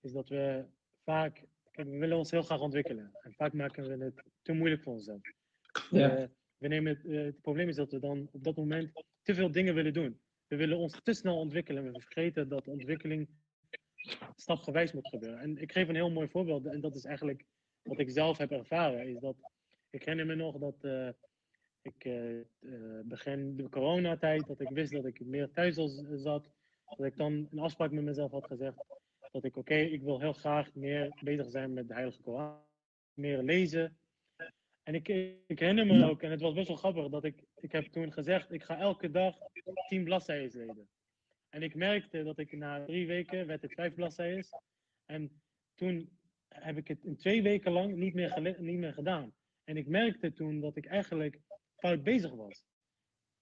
[0.00, 0.64] is dat we
[1.04, 3.10] vaak, kijk, we willen ons heel graag ontwikkelen.
[3.22, 5.20] En vaak maken we het te moeilijk voor onszelf.
[5.90, 6.20] Ja.
[6.20, 9.50] Uh, we nemen het, het probleem is dat we dan op dat moment te veel
[9.50, 10.20] dingen willen doen.
[10.46, 11.92] We willen ons te snel ontwikkelen.
[11.92, 13.28] We vergeten dat ontwikkeling
[14.36, 15.40] stapgewijs moet gebeuren.
[15.40, 17.44] En ik geef een heel mooi voorbeeld, en dat is eigenlijk
[17.82, 19.36] wat ik zelf heb ervaren, is dat
[19.90, 20.84] ik herinner me nog dat
[21.82, 22.40] ik uh,
[23.04, 26.50] begin de coronatijd, dat ik wist dat ik meer thuis zat,
[26.96, 28.76] dat ik dan een afspraak met mezelf had gezegd
[29.30, 32.62] dat ik, oké, ik wil heel graag meer bezig zijn met de Heilige Koran,
[33.14, 33.98] meer lezen.
[34.82, 35.08] En ik,
[35.46, 38.12] ik herinner me ook, en het was best wel grappig, dat ik, ik heb toen
[38.12, 39.36] gezegd, ik ga elke dag
[39.88, 40.88] tien bladzijden lezen.
[41.50, 44.44] En ik merkte dat ik na drie weken, werd het vijf bladzijden.
[45.06, 45.42] En
[45.74, 49.34] toen heb ik het in twee weken lang niet meer, niet meer gedaan.
[49.64, 51.40] En ik merkte toen dat ik eigenlijk
[51.76, 52.64] fout bezig was.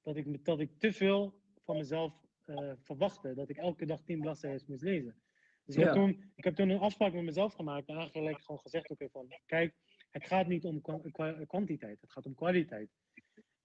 [0.02, 2.14] Dat ik, dat ik te veel van mezelf
[2.46, 3.34] uh, verwachtte.
[3.34, 5.22] Dat ik elke dag tien bladzijden moest lezen.
[5.64, 7.88] Dus ik, heb toen, ik heb toen een afspraak met mezelf gemaakt.
[7.88, 9.74] En eigenlijk gewoon gezegd: oké, van kijk,
[10.10, 10.80] het gaat niet om
[11.46, 12.90] kwantiteit, het gaat om kwaliteit.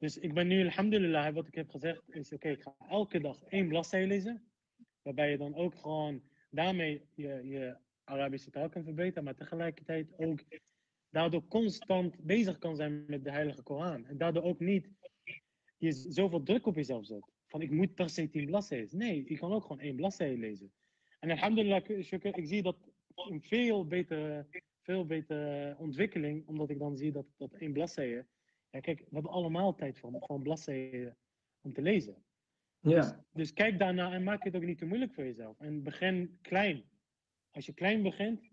[0.04, 3.44] Dus ik ben nu, alhamdulillah, wat ik heb gezegd is: oké, ik ga elke dag
[3.44, 4.44] één bladzijde lezen.
[5.02, 10.44] Waarbij je dan ook gewoon daarmee je, je Arabische taal kan verbeteren, maar tegelijkertijd ook
[11.10, 14.06] daardoor constant bezig kan zijn met de Heilige Koran.
[14.06, 14.90] En daardoor ook niet
[15.78, 17.32] je zoveel druk op jezelf zet.
[17.48, 18.98] Van ik moet per se tien bladzijden.
[18.98, 20.72] Nee, je kan ook gewoon één bladzijde lezen.
[21.20, 22.78] En alhamdulillah, ik zie dat
[23.16, 24.46] een veel betere,
[24.82, 28.26] veel betere ontwikkeling, omdat ik dan zie dat, dat één bladzijde.
[28.74, 31.18] Ja, kijk, we hebben allemaal tijd van, van bladzijden
[31.62, 32.24] om te lezen.
[32.80, 33.02] Ja.
[33.02, 35.60] Dus, dus kijk daarna en maak het ook niet te moeilijk voor jezelf.
[35.60, 36.84] En begin klein.
[37.52, 38.50] Als je klein begint,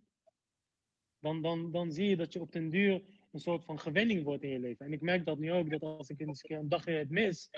[1.18, 3.02] dan, dan, dan zie je dat je op den duur
[3.32, 4.86] een soort van gewenning wordt in je leven.
[4.86, 7.50] En ik merk dat nu ook, dat als ik eens een een dagje het mis,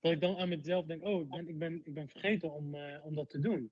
[0.00, 2.74] dat ik dan aan mezelf denk, oh, ik ben, ik ben, ik ben vergeten om,
[2.74, 3.70] uh, om dat te doen.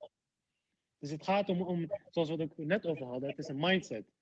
[0.98, 3.60] Dus het gaat om, om, zoals we het ook net over hadden, het is een
[3.60, 4.12] mindset.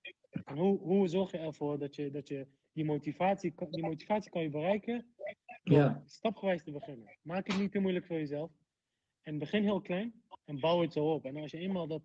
[0.45, 4.43] En hoe, hoe zorg je ervoor dat je, dat je die motivatie, die motivatie kan
[4.43, 5.07] je bereiken
[5.63, 6.03] door ja.
[6.07, 7.19] stapgewijs te beginnen.
[7.23, 8.51] Maak het niet te moeilijk voor jezelf.
[9.23, 11.25] En begin heel klein en bouw het zo op.
[11.25, 12.03] En als je eenmaal dat,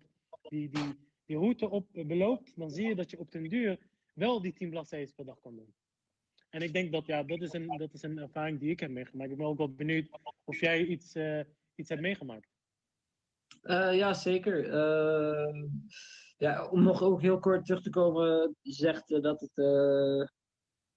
[0.48, 3.78] die, die, die route op beloopt, dan zie je dat je op den duur
[4.14, 5.74] wel die 10 bladzijden per dag kan doen.
[6.50, 8.90] En ik denk dat ja, dat is een, dat is een ervaring die ik heb
[8.90, 9.30] meegemaakt.
[9.30, 10.08] Ik ben ook wel benieuwd
[10.44, 11.40] of jij iets, uh,
[11.74, 12.54] iets hebt meegemaakt.
[13.62, 14.66] Uh, ja, zeker.
[14.66, 15.64] Uh,
[16.36, 19.54] ja, om nog ook heel kort terug te komen, je zegt dat het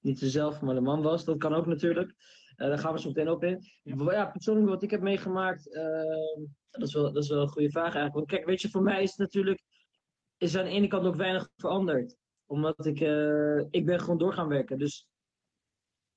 [0.02, 1.26] niet zelf, maar de man was.
[1.26, 2.14] Dat kan ook natuurlijk.
[2.56, 3.64] daar gaan we zo meteen op in.
[3.84, 5.64] Ja, persoonlijk wat ik heb meegemaakt,
[6.70, 8.16] dat, is wel, dat is wel een goede vraag eigenlijk.
[8.16, 9.64] Want kijk, weet je, voor mij is het natuurlijk
[10.40, 12.18] is aan de ene kant ook weinig veranderd.
[12.46, 14.78] Omdat ik, uh, ik ben gewoon door gaan werken.
[14.78, 15.08] Dus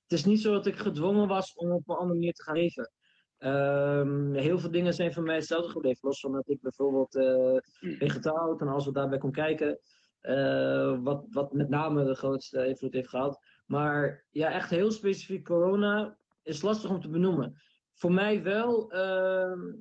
[0.03, 2.57] het is niet zo dat ik gedwongen was om op een andere manier te gaan
[2.57, 2.92] leven.
[3.38, 6.09] Ehm, heel veel dingen zijn voor mij hetzelfde gebleven.
[6.09, 9.79] Los van dat ik bijvoorbeeld uh, vegetariër en als we daarbij kon kijken.
[10.23, 13.38] Uh, wat, wat met name de grootste invloed heeft gehad.
[13.73, 17.63] Maar ja, echt heel specifiek corona is lastig om te benoemen.
[17.95, 19.75] Voor mij wel, uh,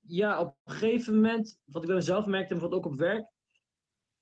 [0.00, 3.26] ja, op een gegeven moment, wat ik bij mezelf merkte, en wat ook op werk,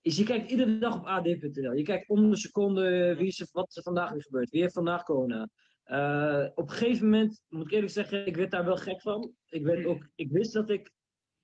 [0.01, 1.73] is je kijkt iedere dag op ad.nl.
[1.73, 4.51] Je kijkt om de seconde wie wat er vandaag weer gebeurt.
[4.51, 5.49] Wie heeft vandaag corona?
[5.87, 9.33] Uh, op een gegeven moment, moet ik eerlijk zeggen, ik werd daar wel gek van.
[9.49, 10.93] Ik, ook, ik wist dat ik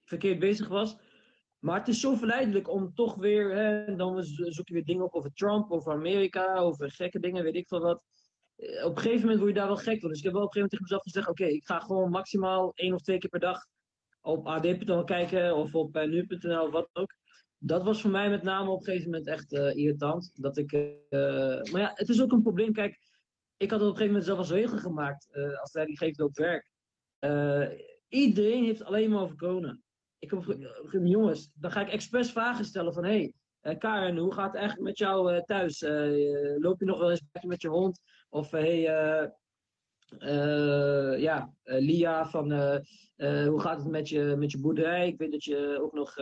[0.05, 0.97] verkeerd bezig was.
[1.64, 5.14] Maar het is zo verleidelijk om toch weer, hè, dan zoek je weer dingen op
[5.14, 8.05] over Trump, over Amerika, over gekke dingen, weet ik veel wat.
[8.57, 10.09] Eh, op een gegeven moment word je daar wel gek van.
[10.09, 12.11] Dus ik heb wel op een gegeven moment tegen mezelf gezegd, oké, ik ga gewoon
[12.11, 13.66] maximaal één of twee keer per dag
[14.20, 17.14] op ad.nl kijken of op uh, nu.nl of wat ook.
[17.59, 20.31] Dat was voor mij met name op een gegeven moment echt uh, irritant.
[20.35, 20.72] Dat ik,
[21.72, 22.72] maar ja, het is ook een probleem.
[22.72, 22.98] Kijk,
[23.57, 26.70] ik had op een gegeven moment zelf als regel gemaakt, uh, als leidinggevende op werk.
[28.09, 29.83] Iedereen heeft alleen maar over.
[30.24, 33.32] Ik op jongens, dan ga ik expres vragen stellen van, hé, hey,
[33.72, 35.80] uh, Karen, hoe gaat het eigenlijk met jou thuis?
[36.58, 38.00] loop je nog wel eens met je hond?
[38.28, 39.30] Of, hé, hey,
[41.20, 42.52] ja, Lia, van,
[43.22, 45.08] hoe gaat het met je, met je boerderij?
[45.08, 46.12] Ik weet dat je ook nog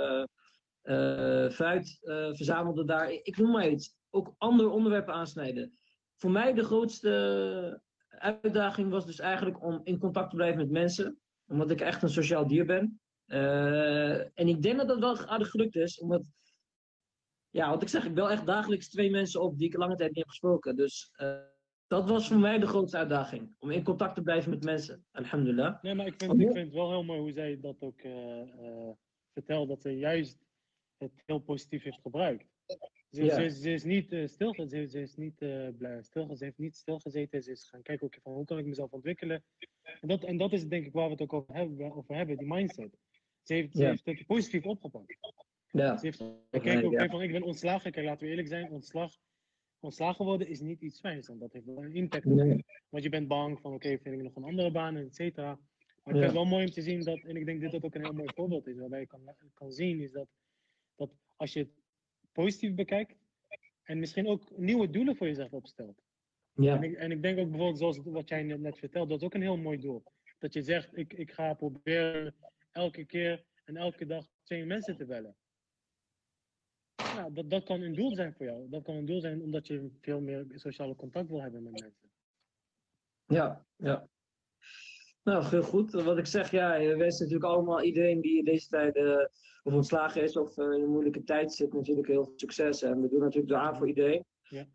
[1.52, 1.98] fruit
[2.32, 3.10] verzamelde daar.
[3.10, 3.94] Ik noem maar iets.
[4.10, 5.76] Ook andere onderwerpen aansnijden
[6.22, 11.18] voor mij de grootste uitdaging was dus eigenlijk om in contact te blijven met mensen.
[11.46, 13.00] Omdat ik echt een sociaal dier ben.
[13.26, 15.98] Uh, en ik denk dat dat wel aardig gelukt is.
[15.98, 16.26] Omdat,
[17.50, 20.08] ja, wat ik zeg, ik bel echt dagelijks twee mensen op die ik lange tijd
[20.08, 20.76] niet heb gesproken.
[20.76, 21.36] Dus uh,
[21.86, 23.54] dat was voor mij de grootste uitdaging.
[23.58, 25.04] Om in contact te blijven met mensen.
[25.10, 25.82] Alhamdulillah.
[25.82, 28.90] Nee, maar ik vind, ik vind het wel heel mooi hoe zij dat ook uh,
[29.32, 29.68] vertelt.
[29.68, 30.38] Dat ze juist
[30.96, 32.46] het heel positief heeft gebruikt.
[33.10, 33.34] Ze, ja.
[33.34, 37.42] ze, ze, is niet uh, stilgezeten, ze, is niet uh, blij, ze heeft niet stilgezeten.
[37.42, 39.44] Ze is gaan kijken okay, van hoe kan ik mezelf ontwikkelen.
[40.00, 42.36] En dat, en dat is denk ik waar we het ook over hebben, over hebben
[42.36, 42.96] die mindset.
[43.42, 45.18] Ze heeft, ze heeft het positief opgepakt.
[45.70, 45.96] Ja.
[45.96, 47.92] Ze heeft gekeken, okay, van ik ben ontslagen.
[47.92, 49.16] Kijk, laten we eerlijk zijn, ontslag,
[49.80, 51.28] ontslagen worden is niet iets fijns.
[51.28, 52.24] Want dat heeft wel een impact.
[52.24, 52.64] Nee.
[52.88, 55.58] Want je bent bang van oké, vind ik nog een andere baan, et cetera.
[56.02, 57.84] Maar ik vind het wel mooi om te zien dat, en ik denk dat dit
[57.84, 59.20] ook een heel mooi voorbeeld is, waarbij je kan,
[59.54, 60.28] kan zien, is dat,
[60.96, 61.68] dat als je
[62.32, 63.16] positief bekijkt.
[63.82, 66.02] En misschien ook nieuwe doelen voor jezelf opstelt.
[66.52, 66.76] Ja.
[66.76, 69.34] En, ik, en ik denk ook bijvoorbeeld, zoals wat jij net vertelt, dat is ook
[69.34, 70.02] een heel mooi doel.
[70.38, 72.34] Dat je zegt, ik, ik ga proberen
[72.72, 75.36] elke keer en elke dag twee mensen te bellen.
[76.96, 78.68] Ja, dat, dat kan een doel zijn voor jou.
[78.68, 82.10] Dat kan een doel zijn omdat je veel meer sociale contact wil hebben met mensen.
[83.26, 84.08] Ja, ja.
[85.22, 85.92] Nou, heel goed.
[85.92, 89.26] Wat ik zeg, ja, we wensen natuurlijk allemaal iedereen die in deze tijd uh,
[89.62, 92.82] of ontslagen is of uh, in een moeilijke tijd zit, natuurlijk heel veel succes.
[92.82, 94.24] En we doen natuurlijk aan voor iedereen.
[94.42, 94.66] Ja.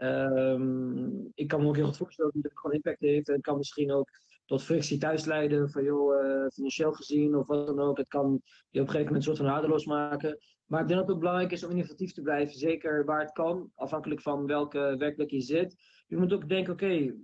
[0.51, 3.29] Um, ik kan me ook heel goed voorstellen dat het gewoon impact heeft.
[3.29, 4.09] En kan misschien ook
[4.47, 7.97] tot frictie thuis leiden, van joh, uh, financieel gezien of wat dan ook.
[7.97, 10.37] Het kan je op een gegeven moment een soort van hardeloos maken.
[10.65, 13.71] Maar ik denk dat het belangrijk is om innovatief te blijven, zeker waar het kan,
[13.75, 15.75] afhankelijk van welke werkplek je zit.
[16.07, 17.15] Je moet ook denken, oké, okay,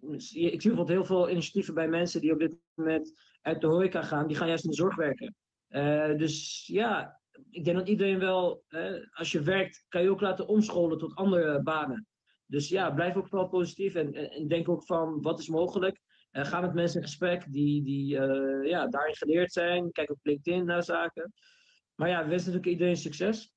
[0.00, 4.02] ik zie bijvoorbeeld heel veel initiatieven bij mensen die op dit moment uit de horeca
[4.02, 5.34] gaan, die gaan juist in de zorg werken.
[5.68, 10.20] Uh, dus ja, ik denk dat iedereen wel, uh, als je werkt, kan je ook
[10.20, 12.06] laten omscholen tot andere banen.
[12.46, 16.00] Dus ja, blijf ook vooral positief en, en denk ook van wat is mogelijk.
[16.32, 18.08] Uh, ga met mensen in gesprek die, die
[18.66, 19.92] ja, daarin geleerd zijn.
[19.92, 21.32] Kijk op LinkedIn naar zaken.
[21.94, 23.52] Maar ja, we wensen natuurlijk iedereen succes.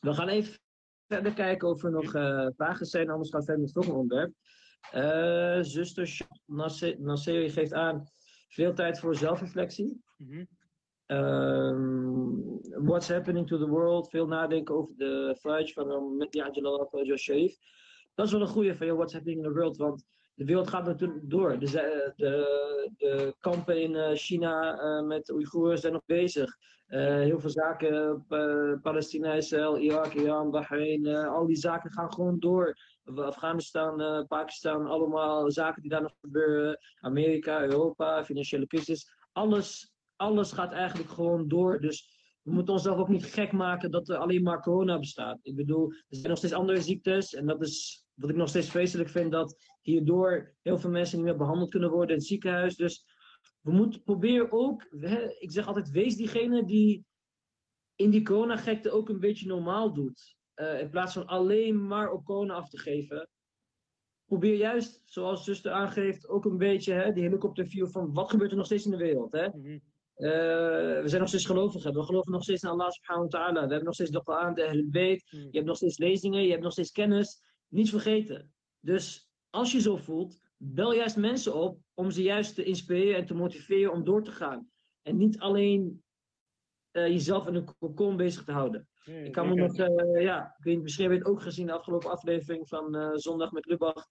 [0.00, 0.58] We gaan even
[1.06, 2.10] verder kijken of er nog
[2.56, 5.64] vragen zijn, anders gaan we verder met het volgende onderwerp.
[5.64, 6.26] zuster
[6.98, 8.04] Nasseri geeft aan
[8.48, 10.02] veel tijd voor zelfreflectie.
[10.16, 10.48] Mm -hmm.
[11.10, 14.10] Um, what's happening to the world?
[14.10, 17.56] Veel nadenken over de fudge van met die Angela Fudge Sharif.
[18.14, 19.76] Dat is wel een goede van what's happening in the world.
[19.76, 20.04] Want
[20.38, 21.58] de wereld gaat natuurlijk door.
[21.58, 21.66] De,
[22.16, 26.56] de, de kampen in uh, China uh, met Oeigoeren zijn nog bezig.
[26.88, 28.24] Uh, heel veel zaken,
[28.82, 32.76] Palestina, Israël, Irak, Iran, Bahrein, al die zaken gaan gewoon door.
[33.14, 36.78] Afghanistan, Pakistan, allemaal zaken die daar nog gebeuren.
[37.00, 39.10] Amerika, Europa, financiële crisis.
[39.32, 41.80] Alles alles gaat eigenlijk gewoon door.
[41.80, 45.38] Dus we moeten onszelf ook niet gek maken dat er alleen maar corona bestaat.
[45.42, 47.34] Ik bedoel, er zijn nog steeds andere ziektes.
[47.34, 51.26] En dat is wat ik nog steeds vreselijk vind, dat hierdoor heel veel mensen niet
[51.26, 52.76] meer behandeld kunnen worden in het ziekenhuis.
[52.76, 53.04] Dus
[53.60, 54.82] we moeten proberen ook,
[55.38, 57.06] ik zeg altijd, wees diegene die
[57.94, 60.36] in die coronagekte ook een beetje normaal doet.
[60.56, 63.28] Uh, in plaats van alleen maar op corona af te geven.
[64.24, 68.56] Probeer juist, zoals zuster aangeeft, ook een beetje hè, die helikopterview van wat gebeurt er
[68.56, 69.32] nog steeds in de wereld.
[69.32, 69.46] Hè?
[69.48, 69.82] Mm -hmm.
[70.18, 70.30] Uh,
[71.00, 71.92] we zijn nog steeds gelovigen.
[71.92, 73.52] We geloven nog steeds in Allah subhanahu wa ta'ala.
[73.52, 75.24] We hebben nog steeds de Koran, de Ahlul Bayt.
[75.30, 77.40] Je hebt nog steeds lezingen, je hebt nog steeds kennis.
[77.68, 78.52] Niets vergeten.
[78.80, 83.26] Dus als je zo voelt, bel juist mensen op om ze juist te inspireren en
[83.26, 84.70] te motiveren om door te gaan.
[85.02, 86.02] En niet alleen
[86.92, 88.88] uh, jezelf in een cocon bezig te houden.
[89.04, 91.72] ik kan me nog, uh, ja, ik weet, misschien heb je het ook gezien de
[91.72, 94.06] afgelopen aflevering van uh, Zondag met Lubach.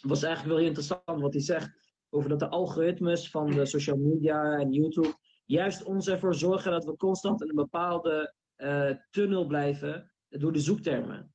[0.00, 4.58] was eigenlijk wel interessant wat hij zegt over dat de algoritmes van de social media
[4.58, 5.14] en YouTube
[5.44, 8.34] juist ons ervoor zorgen dat we constant in een bepaalde
[9.10, 11.32] tunnel blijven door de zoektermen.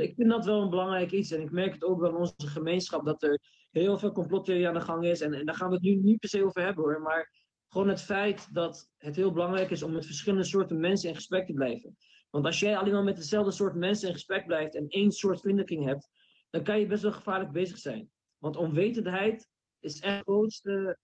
[0.00, 2.46] ik vind dat wel een belangrijk iets en ik merk het ook wel in onze
[2.46, 5.20] gemeenschap dat er heel veel complottheorie aan de gang is.
[5.20, 7.30] En, en daar gaan we het nu niet per se over hebben hoor, maar
[7.68, 11.46] gewoon het feit dat het heel belangrijk is om met verschillende soorten mensen in gesprek
[11.46, 11.96] te blijven.
[12.30, 15.40] Want als jij alleen maar met dezelfde soort mensen in gesprek blijft en één soort
[15.40, 16.08] vriendenkring hebt,
[16.50, 18.10] dan kan je best wel gevaarlijk bezig zijn.
[18.38, 19.48] Want onwetendheid
[19.80, 20.98] is echt het grootste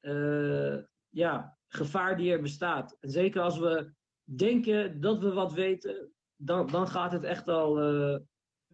[0.00, 0.78] uh,
[1.08, 2.96] ja, gevaar die er bestaat.
[3.00, 7.94] En zeker als we denken dat we wat weten, dan, dan gaat het echt al,
[7.94, 8.18] uh,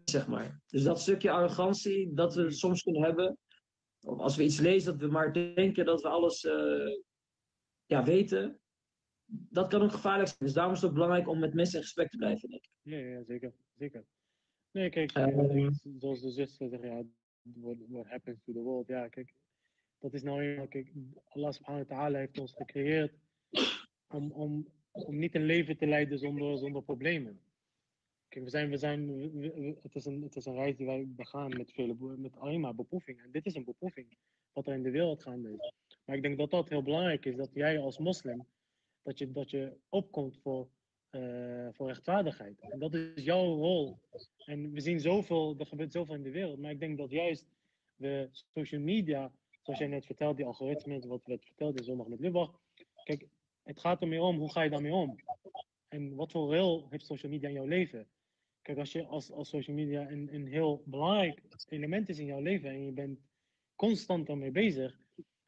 [0.04, 0.60] zeg maar.
[0.66, 3.38] Dus dat stukje arrogantie dat we soms kunnen hebben,
[4.00, 6.96] of als we iets lezen dat we maar denken dat we alles uh,
[7.86, 8.60] ja, weten,
[9.26, 10.38] dat kan ook gevaarlijk zijn.
[10.40, 12.70] Dus daarom is het ook belangrijk om met mensen in gesprek te blijven, denk ik.
[12.82, 13.52] Ja, ja zeker.
[13.74, 14.04] zeker.
[14.70, 17.02] Nee, kijk, uh, zoals de zuster zegt, ja,
[17.42, 18.86] what, what happens to the world.
[18.86, 19.32] Ja, kijk,
[19.98, 20.92] dat is nou eenmaal, kijk,
[21.24, 23.12] Allah subhanahu wa ta'ala heeft ons gecreëerd
[24.08, 27.40] om, om, om niet een leven te leiden zonder, zonder problemen.
[28.44, 29.08] We zijn, we zijn,
[29.82, 32.74] het, is een, het is een reis die wij begaan met, vele, met alleen maar
[32.74, 33.22] beproeving.
[33.22, 34.16] En dit is een beproeving,
[34.52, 35.72] wat er in de wereld gaande is.
[36.04, 38.46] Maar ik denk dat dat heel belangrijk is, dat jij als moslim,
[39.02, 40.68] dat je, dat je opkomt voor,
[41.10, 42.60] uh, voor rechtvaardigheid.
[42.60, 43.98] En dat is jouw rol.
[44.44, 47.46] En we zien zoveel, er gebeurt zoveel in de wereld, maar ik denk dat juist
[47.96, 49.32] de social media,
[49.62, 52.60] zoals jij net vertelde, die algoritmes, wat werd verteld in Zondag met Lubach,
[53.04, 53.28] kijk,
[53.62, 55.16] het gaat er meer om, hoe ga je daarmee om?
[55.88, 58.06] En wat voor rol heeft social media in jouw leven?
[58.66, 62.40] Kijk, als, je, als, als social media een, een heel belangrijk element is in jouw
[62.40, 63.18] leven en je bent
[63.74, 65.00] constant daarmee bezig,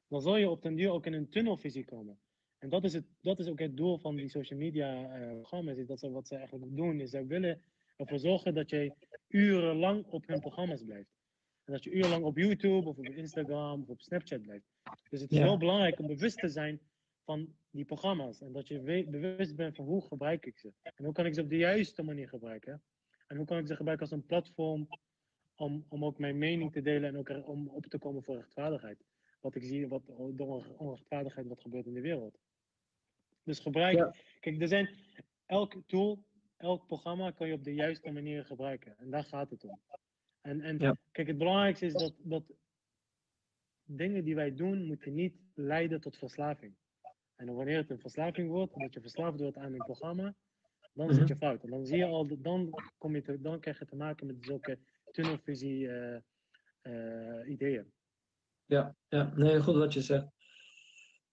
[0.09, 2.19] dan zal je op den duur ook in een tunnelvisie komen.
[2.59, 5.77] En dat is, het, dat is ook het doel van die social media uh, programma's.
[5.77, 7.63] Is dat ze, wat ze eigenlijk doen, is ze willen
[7.97, 8.95] ervoor zorgen dat je
[9.29, 11.11] urenlang op hun programma's blijft.
[11.65, 14.67] En dat je urenlang op YouTube of op Instagram of op Snapchat blijft.
[15.11, 16.81] Dus het is heel belangrijk om bewust te zijn
[17.25, 18.41] van die programma's.
[18.41, 20.73] En dat je bewust bent van hoe gebruik ik ze.
[20.83, 22.83] En hoe kan ik ze op de juiste manier gebruiken.
[23.29, 24.89] En hoe kan ik ze gebruiken als een platform
[25.55, 29.05] om, om ook mijn mening te delen en ook om op te komen voor rechtvaardigheid
[29.41, 32.39] wat ik zie, wat door onrechtvaardigheid wat gebeurt in de wereld.
[33.43, 34.89] Dus gebruik, kijk, er zijn,
[35.47, 36.25] elk tool,
[36.57, 38.99] elk programma kan je op de juiste manier gebruiken.
[38.99, 39.81] En daar gaat het om.
[40.41, 42.43] En, en kijk, het belangrijkste is dat, dat
[43.85, 46.75] dingen die wij doen, moeten niet leiden tot verslaving.
[47.37, 50.35] En wanneer het een verslaving wordt, dat je verslaafd wordt aan een programma,
[51.07, 51.45] dan zit je mhm.
[51.45, 51.63] fout.
[51.63, 54.37] En dan zie je al, dan, kom je te, dan krijg je te maken met
[54.41, 54.79] zulke
[55.11, 56.17] tunnelvisie uh,
[56.83, 57.93] uh, ideeën.
[58.65, 60.27] Ja, ja, nee, goed wat je zegt.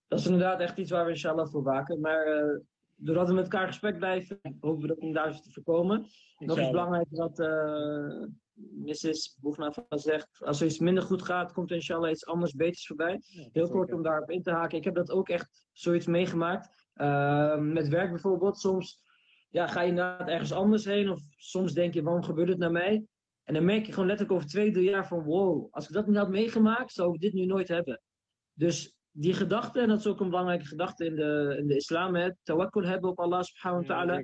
[0.08, 2.00] Dat is inderdaad echt iets waar we inshallah voor waken.
[2.00, 2.60] Maar uh,
[2.96, 6.06] doordat we met elkaar gesprek blijven, hopen we dat inderdaad te voorkomen.
[6.38, 9.38] Nog iets belangrijker wat uh, Mrs.
[9.42, 10.38] Boegna van zegt.
[10.40, 13.22] Als er iets minder goed gaat, komt er inshallah iets anders beters voorbij.
[13.52, 14.78] Heel kort om daarop in te haken.
[14.78, 16.70] Ik heb dat ook echt zoiets meegemaakt.
[17.60, 18.60] Met werk bijvoorbeeld.
[18.60, 19.05] Soms
[19.56, 21.10] ja, ga je inderdaad ergens anders heen.
[21.10, 23.06] Of soms denk je, waarom gebeurt het naar mij?
[23.44, 26.08] En dan merk je gewoon letterlijk over twee, drie jaar van wow, als ik dat
[26.08, 28.02] niet had meegemaakt, zou ik dit nu nooit hebben.
[28.54, 32.16] Dus die gedachte, en dat is ook een belangrijke gedachte in de, in de islam,
[32.16, 34.24] het tawakkul hebben op Allah subhanahu wa ta'ala.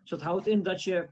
[0.00, 1.08] Dus dat houdt in dat je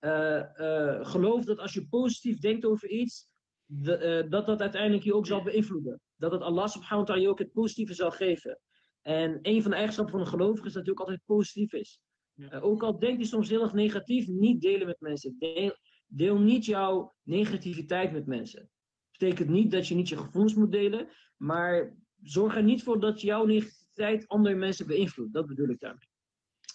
[0.00, 3.28] uh, uh, gelooft dat als je positief denkt over iets,
[3.64, 6.00] de, uh, dat dat uiteindelijk je ook zal beïnvloeden.
[6.16, 8.60] Dat het Allah subhanahu wa ta'ala je ook het positieve zal geven.
[9.02, 12.00] En een van de eigenschappen van een gelovige is dat hij ook altijd positief is.
[12.40, 12.58] Ja.
[12.58, 15.36] ook al denkt hij soms heel erg negatief, niet delen met mensen.
[15.38, 15.76] Deel,
[16.12, 18.70] Deel niet jouw negativiteit met mensen.
[19.10, 23.20] Betekent niet dat je niet je gevoelens moet delen, maar zorg er niet voor dat
[23.20, 25.32] jouw negativiteit andere mensen beïnvloedt.
[25.32, 26.08] Dat bedoel ik daarmee.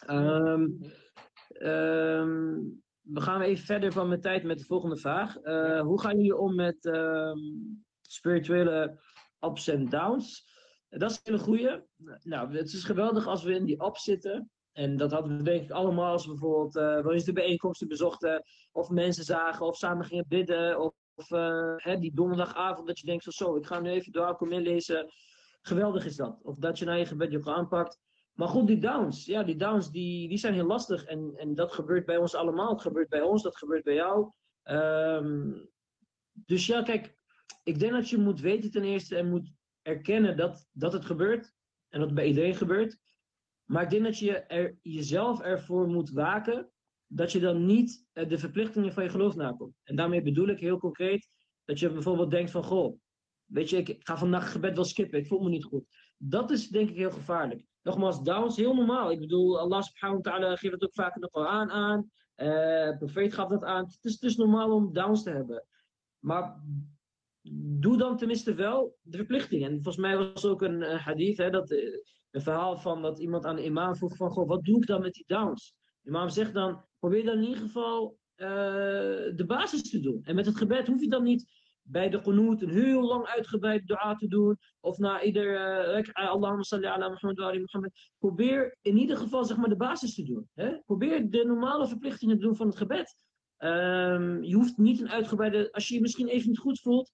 [0.09, 0.79] Um,
[1.57, 5.43] um, we gaan even verder van mijn tijd met de volgende vraag.
[5.43, 8.99] Uh, hoe gaan jullie om met um, spirituele
[9.39, 10.53] ups en downs?
[10.89, 11.85] Dat is een hele goede.
[12.21, 14.49] Nou, het is geweldig als we in die ups zitten.
[14.75, 18.43] En dat hadden we denk ik allemaal als bijvoorbeeld uh, wel eens de bijeenkomsten bezochten,
[18.71, 20.93] of mensen zagen, of samen gingen bidden, of,
[21.29, 24.53] uh, hè, die donderdagavond dat je denkt van zo, ik ga nu even door Alkom
[24.53, 25.11] lezen.
[25.61, 26.39] Geweldig is dat.
[26.43, 27.99] Of dat je naar je gebed je aanpakt.
[28.33, 31.05] Maar goed, die downs, ja, die downs die, die zijn heel lastig.
[31.05, 32.69] En, en dat gebeurt bij ons allemaal.
[32.69, 34.31] Het gebeurt bij ons, dat gebeurt bij jou.
[34.63, 35.69] Um,
[36.33, 37.15] dus ja, kijk,
[37.63, 39.51] ik denk dat je moet weten ten eerste en moet
[39.81, 41.53] erkennen dat, dat het gebeurt.
[41.89, 42.97] En dat het bij iedereen gebeurt.
[43.65, 46.69] Maar ik denk dat je jezelf ervoor moet waken
[47.07, 49.73] dat je dan niet eh, de verplichtingen van je geloof nakomt.
[49.83, 51.29] En daarmee bedoel ik heel concreet,
[51.63, 52.99] Dat je bijvoorbeeld denkt van, goh,
[53.45, 55.85] weet je, ik ga vandaag gebed wel skippen, ik voel me niet goed.
[56.17, 57.65] Dat is denk ik heel gevaarlijk.
[57.81, 59.11] Nogmaals, downs, heel normaal.
[59.11, 62.09] Ik bedoel, Allah subhanahu wa ta'ala geeft het ook vaak in de Koran aan.
[62.35, 63.85] Uh, profeet gaf dat aan.
[63.85, 65.65] Het is dus normaal om downs te hebben.
[66.19, 66.63] Maar
[67.79, 69.63] doe dan tenminste wel de verplichting.
[69.63, 71.69] En volgens mij was ook een hadith, hè, dat,
[72.35, 75.01] een verhaal van dat iemand aan de imam vroeg van, goh, wat doe ik dan
[75.01, 75.75] met die downs?
[76.01, 78.47] De imam zegt dan, probeer dan in ieder geval uh,
[79.35, 80.23] de basis te doen.
[80.23, 83.87] En met het gebed hoef je dan niet bij de qunut een heel lang uitgebreid
[83.87, 84.57] dua te doen.
[84.79, 85.45] Of na ieder
[85.97, 87.91] uh, Allahumma salli ala Muhammad wa Muhammad.
[88.17, 90.49] Probeer in ieder geval zeg maar de basis te doen.
[90.53, 90.79] Hè?
[90.85, 93.17] Probeer de normale verplichtingen te doen van het gebed.
[93.57, 95.71] Um, je hoeft niet een uitgebreide...
[95.71, 97.11] Als je je misschien even niet goed voelt,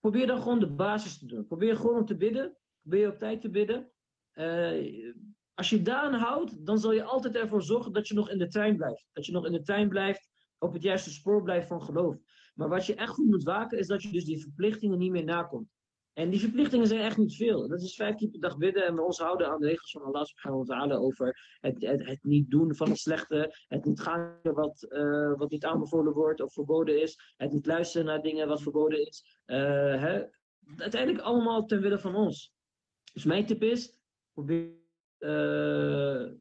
[0.00, 1.46] probeer dan gewoon de basis te doen.
[1.46, 2.56] Probeer gewoon om te bidden.
[2.82, 3.91] Probeer op tijd te bidden.
[4.34, 5.14] Uh,
[5.54, 8.48] als je daaraan houdt, dan zal je altijd ervoor zorgen dat je nog in de
[8.48, 9.06] trein blijft.
[9.12, 10.28] Dat je nog in de trein blijft,
[10.58, 12.16] op het juiste spoor blijft van geloof.
[12.54, 15.24] Maar wat je echt goed moet waken, is dat je dus die verplichtingen niet meer
[15.24, 15.68] nakomt.
[16.12, 17.68] En die verplichtingen zijn echt niet veel.
[17.68, 20.02] Dat is vijf keer per dag bidden en we ons houden aan de regels van
[20.02, 24.38] Allah subhanahu wa ta'ala over het, het, niet doen van het slechte, het niet gaan
[24.42, 28.62] wat, uh, wat niet aanbevolen wordt of verboden is, het niet luisteren naar dingen wat
[28.62, 29.40] verboden is.
[29.46, 29.56] Uh,
[30.00, 30.22] hè?
[30.76, 32.52] Uiteindelijk allemaal ten wille van ons.
[33.12, 34.01] Dus mijn tip is,
[34.32, 34.70] probeer,
[35.18, 36.32] uh,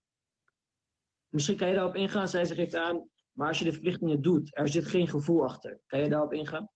[1.29, 4.57] misschien kan je daarop ingaan, zij zich geeft aan, maar als je de verplichtingen doet,
[4.57, 5.81] er zit geen gevoel achter.
[5.85, 6.69] Kan je daarop ingaan?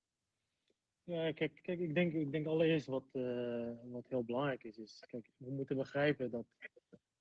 [1.03, 5.03] Ja, kijk, kijk ik, denk, ik denk allereerst wat, uh, wat heel belangrijk is, is
[5.07, 6.45] kijk, we moeten begrijpen dat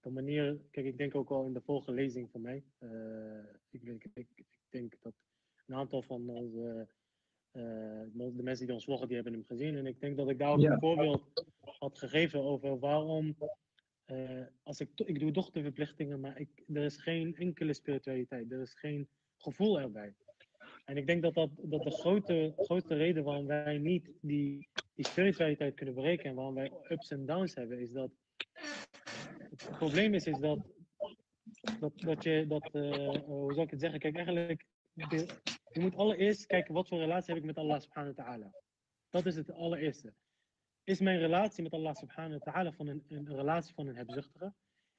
[0.00, 3.38] de manier, kijk, ik denk ook al in de vorige lezing van mij, uh,
[3.70, 5.14] ik, ik, ik, ik, denk dat
[5.66, 6.88] een aantal van onze,
[7.52, 9.76] uh, de mensen die ons volgen, die hebben hem gezien.
[9.76, 10.72] En ik denk dat ik daar ook ja.
[10.72, 13.36] een voorbeeld had gegeven over waarom,
[14.62, 18.60] als ik, ik doe toch de verplichtingen, maar ik, er is geen enkele spiritualiteit, er
[18.60, 20.14] is geen gevoel erbij.
[20.84, 25.06] En ik denk dat dat, dat de grote, grote reden waarom wij niet die, die
[25.06, 28.10] spiritualiteit kunnen bereiken en waarom wij ups en downs hebben, is dat
[29.50, 30.58] het probleem is, is dat,
[31.80, 35.26] dat, dat je, dat, uh, hoe zou ik het zeggen, kijk eigenlijk, je,
[35.72, 38.52] je moet allereerst kijken wat voor relatie heb ik met Allah subhanahu wa ta'ala.
[39.10, 40.12] Dat is het allereerste.
[40.84, 44.54] Is mijn relatie met Allah subhanahu wa ta'ala van een, relatie van een hebzuchtige?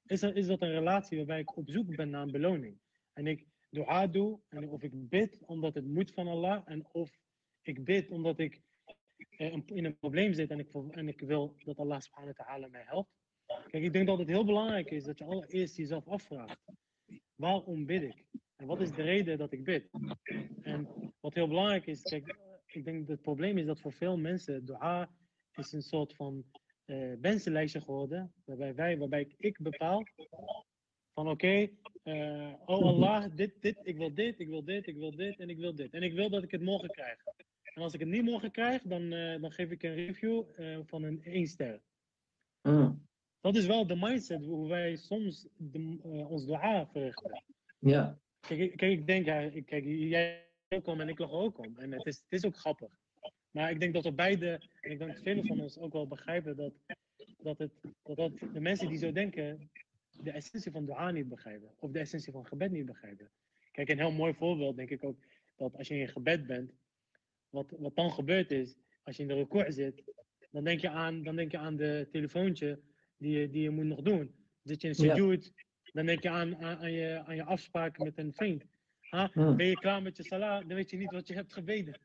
[0.06, 2.80] Is, is dat een relatie waarbij ik op zoek ben naar een beloning?
[3.14, 7.18] En ik, dua doe of ik bid omdat het moet van Allah en of
[7.62, 8.62] ik bid omdat ik
[9.38, 12.84] in een probleem zit en ik, en ik wil dat Allah subhanahu wa ta'ala mij
[12.86, 13.10] helpt.
[13.46, 16.60] Kijk, ik denk dat het heel belangrijk is dat je allereerst jezelf afvraagt.
[17.36, 18.26] Waarom bid ik?
[18.56, 19.90] En wat is de reden dat ik bid?
[20.62, 20.88] En
[21.20, 24.66] wat heel belangrijk is, kijk, ik denk dat het probleem is dat voor veel mensen
[24.66, 25.10] dua
[25.58, 26.46] is een soort van
[26.86, 30.04] uh, wensenlijstje geworden, waarbij, wij, waarbij ik bepaal
[31.14, 34.98] van oké, okay, uh, oh Allah, dit, dit, ik wil dit, ik wil dit, ik
[34.98, 35.94] wil dit en ik wil dit.
[35.94, 37.24] En ik wil dat ik het morgen krijg.
[37.64, 40.80] En als ik het niet morgen krijg, dan, uh, dan geef ik een review uh,
[40.84, 41.82] van een 1 ster.
[42.62, 43.08] Mm.
[43.42, 47.44] Dat is wel de mindset hoe wij soms de, ons dua verrichten.
[47.80, 48.20] Ja.
[48.40, 51.78] Kijk, kijk ik denk, ja, kijk, jij ook om en ik lach ook om.
[51.78, 52.90] En het is, het is ook grappig.
[53.56, 56.08] Maar ik denk dat we beide, en ik denk dat velen van ons ook wel
[56.08, 56.74] begrijpen dat,
[57.38, 57.72] dat, het,
[58.04, 59.70] dat, dat de mensen die zo denken,
[60.24, 61.70] de essentie van dua niet begrijpen.
[61.80, 63.30] Of de essentie van gebed niet begrijpen.
[63.72, 65.18] Kijk, een heel mooi voorbeeld denk ik ook,
[65.56, 66.72] dat als je in gebed bent,
[67.50, 70.04] wat, wat dan gebeurt is, als je in de record zit,
[70.52, 72.80] dan denk je aan, dan denk je aan de telefoontje
[73.18, 74.36] die je, die je moet nog doen.
[74.64, 75.92] Zit je in sujoed, ja.
[75.94, 78.66] dan denk je aan, aan, aan, je, aan je afspraak met een vriend.
[79.00, 79.32] Ha?
[79.34, 82.00] Ben je klaar met je salah, dan weet je niet wat je hebt gebeden.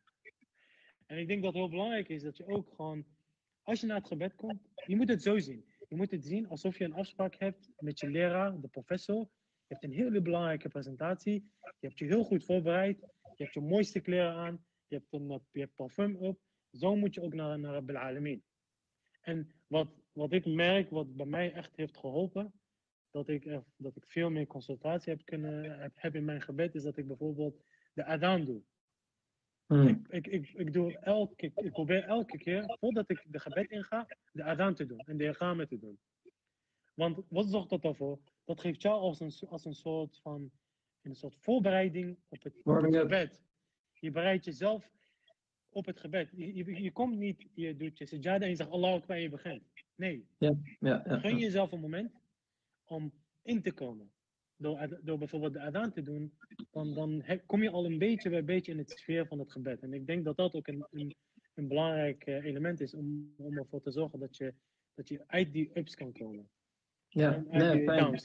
[1.11, 3.04] En ik denk dat heel belangrijk is dat je ook gewoon,
[3.62, 5.64] als je naar het gebed komt, je moet het zo zien.
[5.88, 9.18] Je moet het zien alsof je een afspraak hebt met je leraar, de professor.
[9.66, 11.50] Je hebt een hele belangrijke presentatie.
[11.62, 13.00] Je hebt je heel goed voorbereid.
[13.36, 14.64] Je hebt je mooiste kleren aan.
[14.86, 16.40] Je hebt, een, je hebt parfum op.
[16.72, 18.42] Zo moet je ook naar, naar Rabbil Alamin.
[19.20, 22.52] En wat, wat ik merk, wat bij mij echt heeft geholpen,
[23.11, 26.82] dat ik, dat ik veel meer consultatie heb, kunnen, heb, heb in mijn gebed, is
[26.82, 28.62] dat ik bijvoorbeeld de adaan doe.
[29.70, 30.04] Mm.
[30.08, 34.42] Ik, ik, ik, doe elke, ik probeer elke keer, voordat ik de gebed inga, de
[34.42, 35.98] adaan te doen en de igame te doen.
[36.94, 38.18] Want wat zorgt dat ervoor?
[38.44, 40.50] Dat geeft jou als een, als een, soort, van,
[41.02, 43.40] een soort voorbereiding op het, op het gebed.
[43.92, 44.90] Je bereidt jezelf
[45.68, 46.30] op het gebed.
[46.36, 49.22] Je, je, je komt niet, je doet je sajada en je zegt Allah Akbar en
[49.22, 49.62] je begint.
[49.94, 50.26] Nee.
[50.38, 52.20] Ja, ja, ja, Gun jezelf een moment
[52.84, 53.12] om
[53.42, 54.10] in te komen
[54.61, 56.32] door, door bijvoorbeeld de adaan te doen,
[56.70, 59.82] dan, dan kom je al een beetje bij beetje in het sfeer van het gebed.
[59.82, 61.16] En ik denk dat dat ook een, een,
[61.54, 64.54] een belangrijk element is om, om ervoor te zorgen dat je,
[64.94, 66.48] dat je uit die ups kan komen.
[67.08, 68.24] Ja, nee, downs.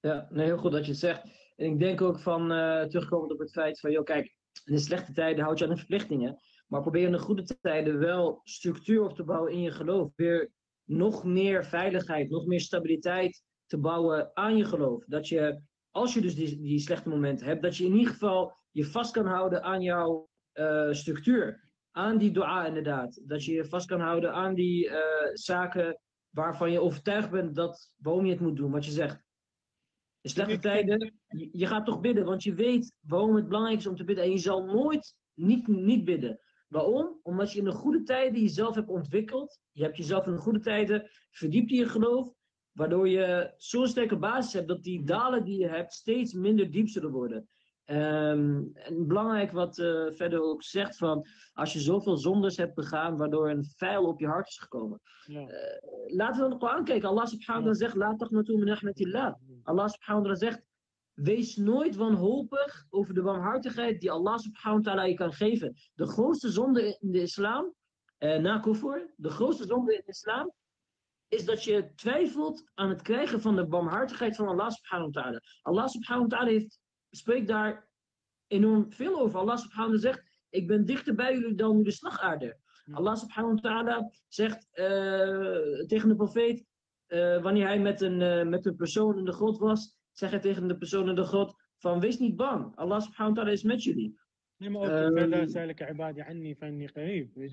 [0.00, 1.22] Ja, nee, heel goed dat je het zegt.
[1.56, 4.78] En ik denk ook van, uh, terugkomend op het feit van, joh, kijk, in de
[4.78, 6.38] slechte tijden houd je aan de verplichtingen.
[6.66, 10.12] Maar probeer in de goede tijden wel structuur op te bouwen in je geloof.
[10.16, 10.50] Weer
[10.84, 13.42] nog meer veiligheid, nog meer stabiliteit
[13.72, 15.04] te bouwen aan je geloof.
[15.06, 15.60] Dat je,
[15.90, 19.12] als je dus die, die slechte momenten hebt, dat je in ieder geval je vast
[19.12, 21.70] kan houden aan jouw uh, structuur.
[21.90, 23.20] Aan die dua inderdaad.
[23.26, 24.96] Dat je je vast kan houden aan die uh,
[25.32, 26.00] zaken
[26.30, 29.22] waarvan je overtuigd bent dat waarom je het moet doen, wat je zegt.
[30.20, 33.86] In slechte tijden, je, je gaat toch bidden, want je weet waarom het belangrijk is
[33.86, 34.24] om te bidden.
[34.24, 36.40] En je zal nooit niet, niet bidden.
[36.68, 37.18] Waarom?
[37.22, 39.60] Omdat je in de goede tijden jezelf hebt ontwikkeld.
[39.70, 42.32] Je hebt jezelf in de goede tijden verdiept in je geloof.
[42.72, 46.88] Waardoor je zo'n sterke basis hebt dat die dalen die je hebt steeds minder diep
[46.88, 47.48] zullen worden.
[47.86, 53.16] Um, en belangrijk wat uh, verder ook zegt van als je zoveel zondes hebt begaan
[53.16, 55.00] waardoor een vijl op je hart is gekomen.
[55.26, 55.40] Ja.
[55.40, 57.08] Uh, laten we dan de Koran kijken.
[57.08, 59.34] Allah subhanahu wa zegt, laat toch naartoe min rahmatillah.
[59.62, 60.62] Allah subhanahu wa zegt,
[61.14, 65.74] wees nooit wanhopig over de barmhartigheid die Allah subhanahu wa ta'ala je kan geven.
[65.94, 67.74] De grootste zonde in de islam,
[68.18, 70.52] uh, na kufur, de grootste zonde in de islam,
[71.32, 75.40] is dat je twijfelt aan het krijgen van de barmhartigheid van Allah subhanahu wa ta'ala.
[75.62, 76.80] Allah subhanahu wa ta'ala heeft
[77.10, 77.88] spreekt daar
[78.46, 79.38] enorm veel over.
[79.38, 82.58] Allah subhanahu wa ta'ala zegt, ik ben dichter bij jullie dan de slagaarde.
[82.90, 86.64] Allah subhanahu wa ta'ala zegt uh, tegen de profeet,
[87.08, 90.40] uh, wanneer hij met een, uh, met een persoon in de grot was, zegt hij
[90.40, 92.76] tegen de persoon in de grot van wees niet bang.
[92.76, 94.18] Allah subhanahu wa ta'ala is met jullie.
[94.56, 95.18] Nee, maar ook
[95.90, 96.56] ibadi anni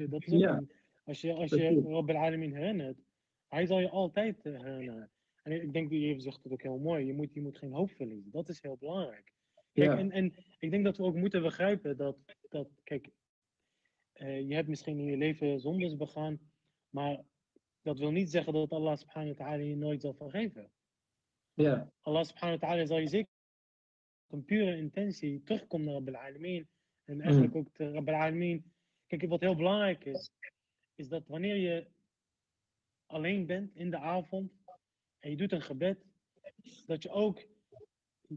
[0.09, 0.63] dat is ja.
[1.03, 2.99] Als je, als je Rabb al-Alamin herinnert,
[3.49, 5.11] hij zal je altijd herinneren.
[5.43, 7.91] En ik denk, je zegt het ook heel mooi, je moet, je moet geen hoop
[7.91, 8.31] verliezen.
[8.31, 9.33] Dat is heel belangrijk.
[9.73, 9.97] Kijk, ja.
[9.97, 12.17] en, en ik denk dat we ook moeten begrijpen dat,
[12.49, 13.09] dat kijk,
[14.13, 16.39] uh, je hebt misschien in je leven zondes begaan,
[16.89, 17.23] maar
[17.81, 20.71] dat wil niet zeggen dat Allah subhanahu wa ta'ala je nooit zal vergeven.
[21.53, 21.91] Ja.
[22.01, 23.31] Allah subhanahu wa ta'ala zal je zeker
[24.27, 26.67] een pure intentie terugkomt naar Rabbil Alamin.
[27.03, 27.59] En eigenlijk mm.
[27.59, 28.71] ook de Rabbil Alamin.
[29.07, 30.31] Kijk, wat heel belangrijk is,
[30.95, 31.87] is dat wanneer je
[33.09, 34.51] alleen bent in de avond
[35.19, 36.05] en je doet een gebed,
[36.85, 37.45] dat je ook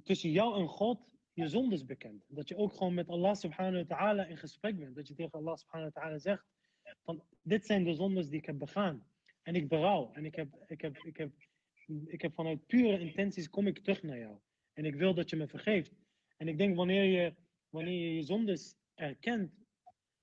[0.03, 2.25] tussen jou en God je zondes bekend.
[2.29, 4.95] Dat je ook gewoon met Allah subhanahu wa ta'ala in gesprek bent.
[4.95, 6.45] Dat je tegen Allah subhanahu wa ta'ala zegt
[7.03, 9.07] van dit zijn de zondes die ik heb begaan.
[9.43, 10.13] En ik berouw.
[10.13, 11.33] En ik heb, ik heb, ik heb,
[12.07, 14.39] ik heb vanuit pure intenties kom ik terug naar jou.
[14.73, 15.93] En ik wil dat je me vergeeft.
[16.37, 17.35] En ik denk wanneer je
[17.69, 19.53] wanneer je, je zondes erkent,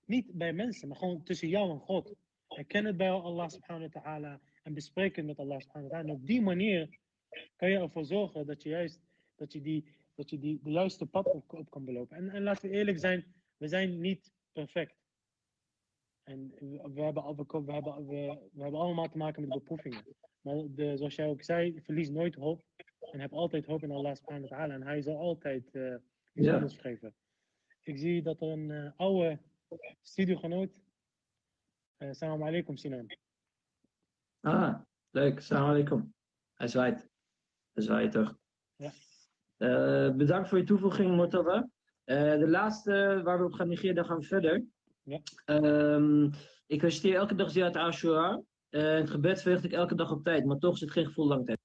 [0.06, 2.14] niet bij mensen, maar gewoon tussen jou en God.
[2.50, 6.10] Erken het bij Allah subhanahu wa ta'ala en bespreek het met Allah subhanahu wa ta'ala.
[6.10, 7.00] En op die manier
[7.56, 9.00] kan je ervoor zorgen dat je juist
[9.36, 12.18] dat je die dat je die, de juiste pad op, op kan belopen.
[12.18, 13.26] En, en laten we eerlijk zijn,
[13.58, 14.96] we zijn niet perfect.
[16.24, 16.54] En
[16.94, 20.04] we hebben, we, we, hebben, we, we hebben allemaal te maken met beproevingen.
[20.42, 22.64] Maar de, zoals jij ook zei, verlies nooit hoop.
[23.12, 24.74] En heb altijd hoop in Allah subhanahu wa ta'ala.
[24.74, 25.96] En hij zal altijd uh,
[26.34, 26.54] iets ja.
[26.54, 27.14] anders geven.
[27.84, 29.40] Ik zie dat er een uh, oude
[30.02, 30.82] studiogenoot.
[32.00, 33.08] Uh, salam alaikum, Sinan.
[34.42, 34.80] Ah,
[35.12, 35.42] leuk.
[35.42, 36.14] Salam alaikum.
[36.54, 37.10] Hij zwaait.
[37.74, 38.38] Hij zwaait toch?
[38.76, 38.92] Ja.
[39.58, 41.70] Uh, bedankt voor je toevoeging, Mortava.
[42.06, 44.66] Uh, de laatste waar we op gaan negeren, dan gaan we verder.
[45.04, 45.20] Ja.
[45.46, 46.32] Um,
[46.68, 48.42] ik reciteer elke dag Ziyad Ashura.
[48.70, 51.46] Uh, het gebed verricht ik elke dag op tijd, maar toch zit geen gevoel lang
[51.46, 51.60] tijd.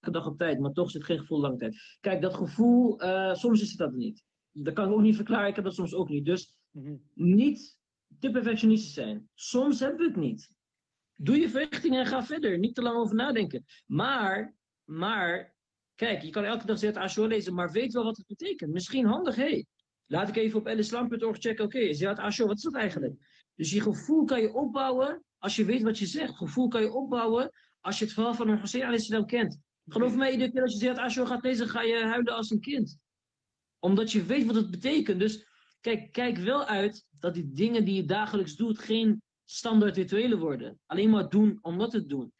[0.00, 1.96] Elke dag op tijd, maar toch zit geen gevoel lang tijd.
[2.00, 3.00] Kijk, dat gevoel,
[3.34, 4.24] soms is het dat niet.
[4.50, 6.24] Dat kan ik ook niet verklaren, ik heb dat soms ook niet.
[6.24, 7.02] Dus -hmm.
[7.14, 7.78] niet
[8.18, 9.28] te perfectionistisch zijn.
[9.34, 10.50] Soms hebben we het niet.
[11.14, 12.58] Doe je verrichting en ga verder.
[12.58, 13.64] Niet te lang over nadenken.
[13.86, 14.56] Maar
[14.86, 15.54] maar,
[15.94, 18.72] kijk, je kan elke dag Zet Ashur lezen, maar weet wel wat het betekent.
[18.72, 19.64] Misschien handig, hé.
[20.06, 23.14] Laat ik even op elislam.org checken, oké, okay, Zet Ashur, wat is dat eigenlijk?
[23.54, 26.36] Dus je gevoel kan je opbouwen als je weet wat je zegt.
[26.36, 27.50] Gevoel kan je opbouwen
[27.80, 29.58] als je het verhaal van een Hussein al kent.
[29.86, 32.98] Geloof mij, als je Zet Ashur gaat lezen, ga je huilen als een kind.
[33.78, 35.20] Omdat je weet wat het betekent.
[35.20, 35.46] Dus
[35.86, 40.78] kijk, kijk wel uit dat die dingen die je dagelijks doet geen standaard rituelen worden.
[40.86, 42.32] Alleen maar doen omdat het doen.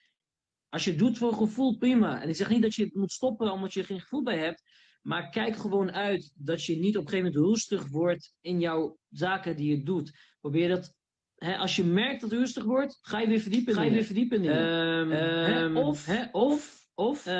[0.68, 2.22] Als je het doet voor gevoel, prima.
[2.22, 4.38] En ik zeg niet dat je het moet stoppen omdat je er geen gevoel bij
[4.38, 4.62] hebt.
[5.03, 8.99] Maar kijk gewoon uit dat je niet op een gegeven moment rustig wordt in jouw
[9.11, 10.12] zaken die je doet.
[10.40, 10.94] Probeer dat.
[11.36, 13.74] Hè, als je merkt dat het rustig wordt, ga je weer verdiepen.
[13.74, 14.51] Ga je weer verdiepen in.
[14.51, 17.32] Um, um, of, hè, of, of uh,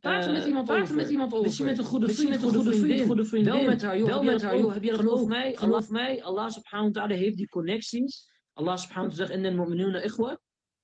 [0.00, 0.94] praat er met iemand over.
[0.94, 1.44] met iemand over.
[1.44, 3.06] Misschien met een goede vriend, met een goede vriendin.
[3.06, 3.52] Goede vriendin.
[3.52, 4.06] Wel met haar, joh.
[4.06, 4.72] Wel met haar, joh.
[4.72, 5.56] Heb je dat geloof mij?
[5.56, 6.22] Geloof mij.
[6.22, 8.28] Allah subhanahu wa ta'ala heeft die connecties.
[8.52, 10.40] Allah subhanahu wa ta'ala zegt in de mu'minuna ikhwa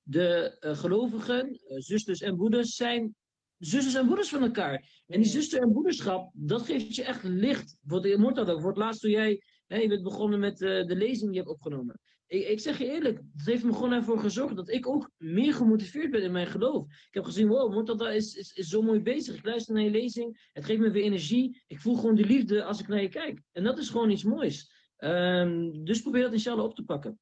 [0.08, 3.14] de uh, gelovigen, uh, zusters en broeders, zijn
[3.58, 5.02] zusters en broeders van elkaar.
[5.06, 7.76] En die zuster- en broederschap, dat geeft je echt licht.
[7.86, 11.30] Voor de voor het laatst toen jij, hè, je bent begonnen met de lezing die
[11.30, 12.00] je hebt opgenomen.
[12.26, 15.54] Ik, ik, zeg je eerlijk, het heeft me gewoon ervoor gezorgd dat ik ook meer
[15.54, 16.84] gemotiveerd ben in mijn geloof.
[16.84, 19.36] Ik heb gezien, wow, Mortada is, is, is zo mooi bezig.
[19.36, 21.62] Ik luister naar je lezing, het geeft me weer energie.
[21.66, 23.42] Ik voel gewoon de liefde als ik naar je kijk.
[23.52, 24.70] En dat is gewoon iets moois.
[24.96, 27.18] Ehm, dus probeer dat inshallah op te pakken.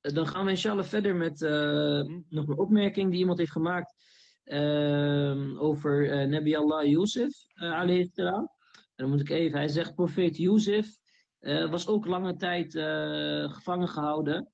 [0.00, 3.94] Eh, dan gaan we inshallah verder met eh, nog een opmerking die iemand heeft gemaakt
[4.44, 7.80] ehm, over uh, Nabi Allah Yusuf, uh.
[8.94, 10.96] En dan moet ik even, hij zegt, profeet Yusuf
[11.70, 12.72] was ook lange tijd
[13.52, 14.48] gevangen gehouden.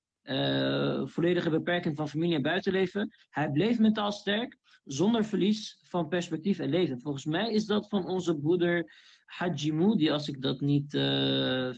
[1.09, 3.15] volledige beperking van familie en buitenleven.
[3.31, 7.01] Hij bleef mentaal sterk, zonder verlies van perspectief en leven.
[7.01, 8.93] Volgens mij is dat van onze broeder
[9.25, 10.91] Haji Moody, als ik dat niet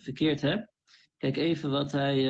[0.02, 0.72] verkeerd heb.
[1.16, 2.24] Kijk even wat hij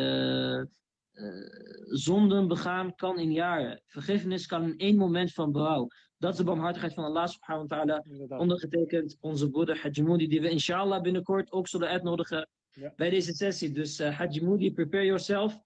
[1.84, 3.82] zonden begaan kan in jaren.
[3.86, 5.88] Vergiffenis kan in één moment van berouw.
[6.20, 8.04] Dat is de barmhartigheid van Allah subhanahu wa ta'ala.
[8.38, 12.92] Ondergetekend onze broeder Hajimoudi, die we inshallah binnenkort ook zullen uitnodigen ja.
[12.96, 13.72] bij deze sessie.
[13.72, 15.60] Dus uh, Hajimoudi, prepare yourself.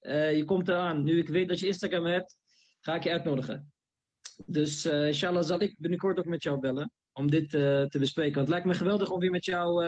[0.00, 1.04] Uh, je komt eraan.
[1.04, 2.36] Nu ik weet dat je Instagram hebt,
[2.80, 3.72] ga ik je uitnodigen.
[4.46, 8.34] Dus uh, inshallah zal ik binnenkort ook met jou bellen om dit te bespreken.
[8.34, 9.84] Want het lijkt me geweldig om weer met jou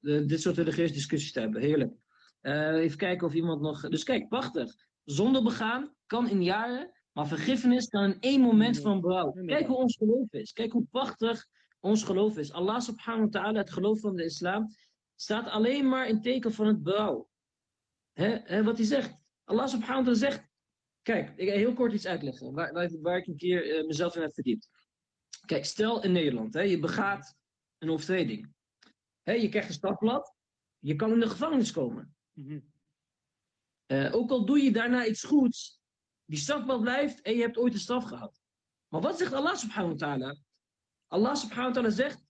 [0.00, 1.60] dit soort religieuze discussies te hebben.
[1.60, 1.92] Heerlijk.
[2.42, 3.88] Even kijken of iemand nog.
[3.88, 4.74] Dus kijk, prachtig.
[5.04, 9.32] Zonde begaan kan in jaren, maar vergiffenis kan in één moment van berouw.
[9.32, 10.52] Kijk hoe ons geloof is.
[10.52, 11.46] Kijk hoe prachtig
[11.80, 12.52] ons geloof is.
[12.52, 14.74] Allah subhanahu wa ta'ala, het geloof van de islam,
[15.14, 17.28] staat alleen maar in teken van het berouw.
[18.12, 18.62] Hè?
[18.62, 19.24] wat hij zegt.
[19.44, 20.48] Allah subhanahu wa ta'ala zegt.
[21.02, 24.16] Kijk, ik ga heel kort iets uitleggen waar, waar, waar ik een keer uh, mezelf
[24.16, 24.68] in heb verdiept.
[25.46, 27.34] Kijk, stel in Nederland, hè, je begaat
[27.78, 28.54] een overtreding.
[29.22, 30.34] Hè, je krijgt een strafblad,
[30.78, 32.16] je kan in de gevangenis komen.
[32.32, 32.60] Mhm.
[33.86, 35.75] Eh, ook al doe je daarna iets goeds,
[36.26, 38.40] die strafbaar blijft en je hebt ooit een straf gehad.
[38.88, 40.36] Maar wat zegt Allah subhanahu wa ta'ala?
[41.06, 42.24] Allah subhanahu wa ta'ala zegt,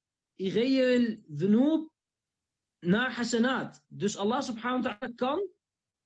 [2.78, 3.84] naar hasanat.
[3.88, 5.48] Dus Allah subhanahu wa ta'ala kan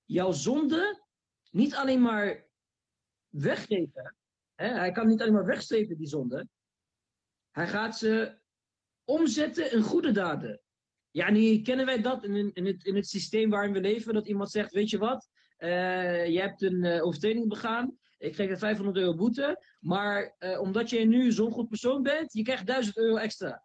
[0.05, 1.03] jouw zonde
[1.51, 2.47] niet alleen maar
[3.29, 4.17] weggeven.
[4.55, 4.67] Hè?
[4.67, 6.49] Hij kan niet alleen maar wegstrepen die zonde.
[7.51, 8.39] Hij gaat ze
[9.05, 10.61] omzetten in goede daden.
[11.11, 14.29] Ja, nu kennen wij dat in, in, het, in het systeem waarin we leven, dat
[14.29, 15.29] iemand zegt, weet je wat,
[16.33, 20.91] je hebt een uh, overtreding begaan, ik geef je 500 euro boete, maar uh, omdat
[20.91, 23.65] je nu zo'n goed persoon bent, je krijgt 1000 euro extra.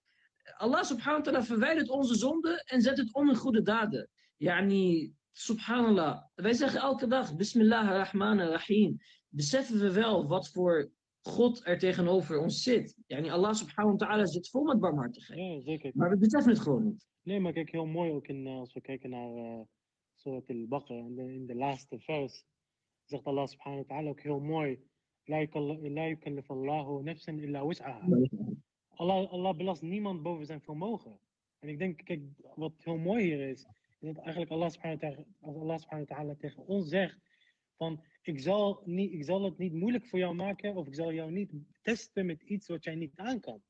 [0.58, 4.10] Allah subhanahu wa ta'ala verwijdert onze zonde en zet het om in goede daden.
[4.38, 8.98] Yani, subhanallah, wij zeggen elke dag, bismillah ar-Rahman ar-Rahim.
[9.30, 10.92] Beseffen we wel wat voor
[11.22, 12.96] God er tegenover ons zit.
[13.08, 15.40] Yani Allah subhanahu wa ta'ala zit vol met barmhartigheid.
[15.40, 15.92] Ja, zeker.
[15.94, 17.08] Maar we beseffen het gewoon niet.
[17.22, 19.60] Nee, maar kijk, heel mooi ook in, als we kijken naar uh,
[20.26, 22.46] Surat al-Baqarah, in, in, de laatste vers,
[23.06, 24.80] zegt Allah subhanahu wa ta'ala ook heel mooi,
[27.42, 28.08] illa wus'aha.
[28.96, 31.20] Allah, Allah belast niemand boven zijn vermogen.
[31.60, 32.22] En ik denk, kijk,
[32.56, 33.66] wat heel mooi hier is,
[34.00, 37.20] is dat eigenlijk Allah subhanahu wa Allah subhanahu wa ta'ala tegen ons zegt,
[37.78, 41.14] van ik zal, niet, ik zal het niet moeilijk voor jou maken, of ik zal
[41.14, 43.62] jou niet testen met iets wat jij niet aan kan.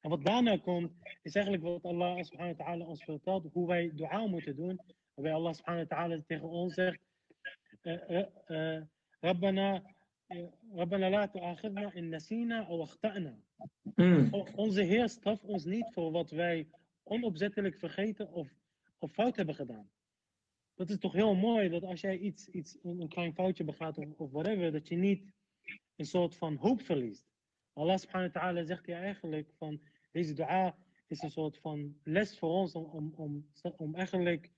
[0.00, 3.90] En wat daarna komt, is eigenlijk wat Allah subhanahu wa ta'ala ons vertelt, hoe wij
[3.94, 4.80] dua moeten doen.
[5.16, 7.00] Waarbij Allah subhanahu wa ta'ala tegen ons zegt,
[9.20, 9.82] Rabbana,
[10.74, 13.34] Rabbana la tu'akhidna in nasina of akhta'na.
[14.54, 16.68] Onze Heer straft ons niet voor wat wij
[17.02, 18.48] onopzettelijk vergeten of,
[18.98, 19.90] of fout hebben gedaan.
[20.74, 24.12] Dat is toch heel mooi, dat als jij iets, iets een klein foutje begaat of,
[24.16, 25.32] of whatever, dat je niet
[25.96, 27.26] een soort van hoop verliest.
[27.72, 29.80] Allah subhanahu wa ta'ala zegt je eigenlijk van,
[30.12, 33.46] deze dua is een soort van les voor ons om, om, om,
[33.76, 34.50] om eigenlijk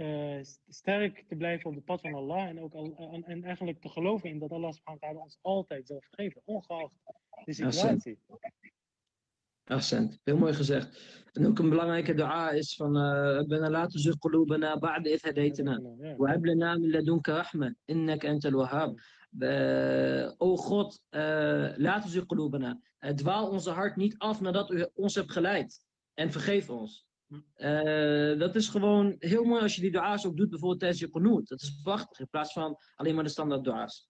[0.00, 0.38] eh,
[0.68, 2.48] sterk te blijven op het pad van Allah.
[2.48, 6.42] En, ook en, en eigenlijk te geloven in dat Allah subhanahu ons altijd zal vergeven,
[6.44, 6.92] ongeacht
[7.44, 8.18] de situatie.
[9.64, 10.18] Accent.
[10.24, 11.00] Heel mooi gezegd.
[11.32, 15.80] En ook een belangrijke dua is van eh, Rabbana la tuzigh qulubana ba'da idh hadaytana
[16.16, 19.00] wa min ladunka rahma innaka antal wahhab.
[20.38, 22.80] O God, eh, la tuzigh qulubana.
[23.14, 25.84] Dwaal onze hart niet af nadat u ons hebt geleid
[26.14, 27.08] en vergeef ons.
[27.56, 31.10] Uh, dat is gewoon heel mooi als je die dua's ook doet, bijvoorbeeld tijdens je
[31.10, 31.48] qunut.
[31.48, 34.08] Dat is prachtig, in plaats van alleen maar de standaard dua's.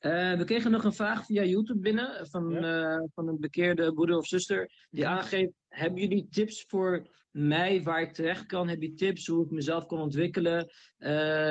[0.00, 2.94] Uh, we kregen nog een vraag via YouTube binnen van, ja.
[2.94, 4.86] uh, van een bekeerde broeder of zuster.
[4.90, 8.68] Die aangeeft, hebben jullie tips voor mij waar ik terecht kan?
[8.68, 10.70] Heb je tips hoe ik mezelf kan ontwikkelen?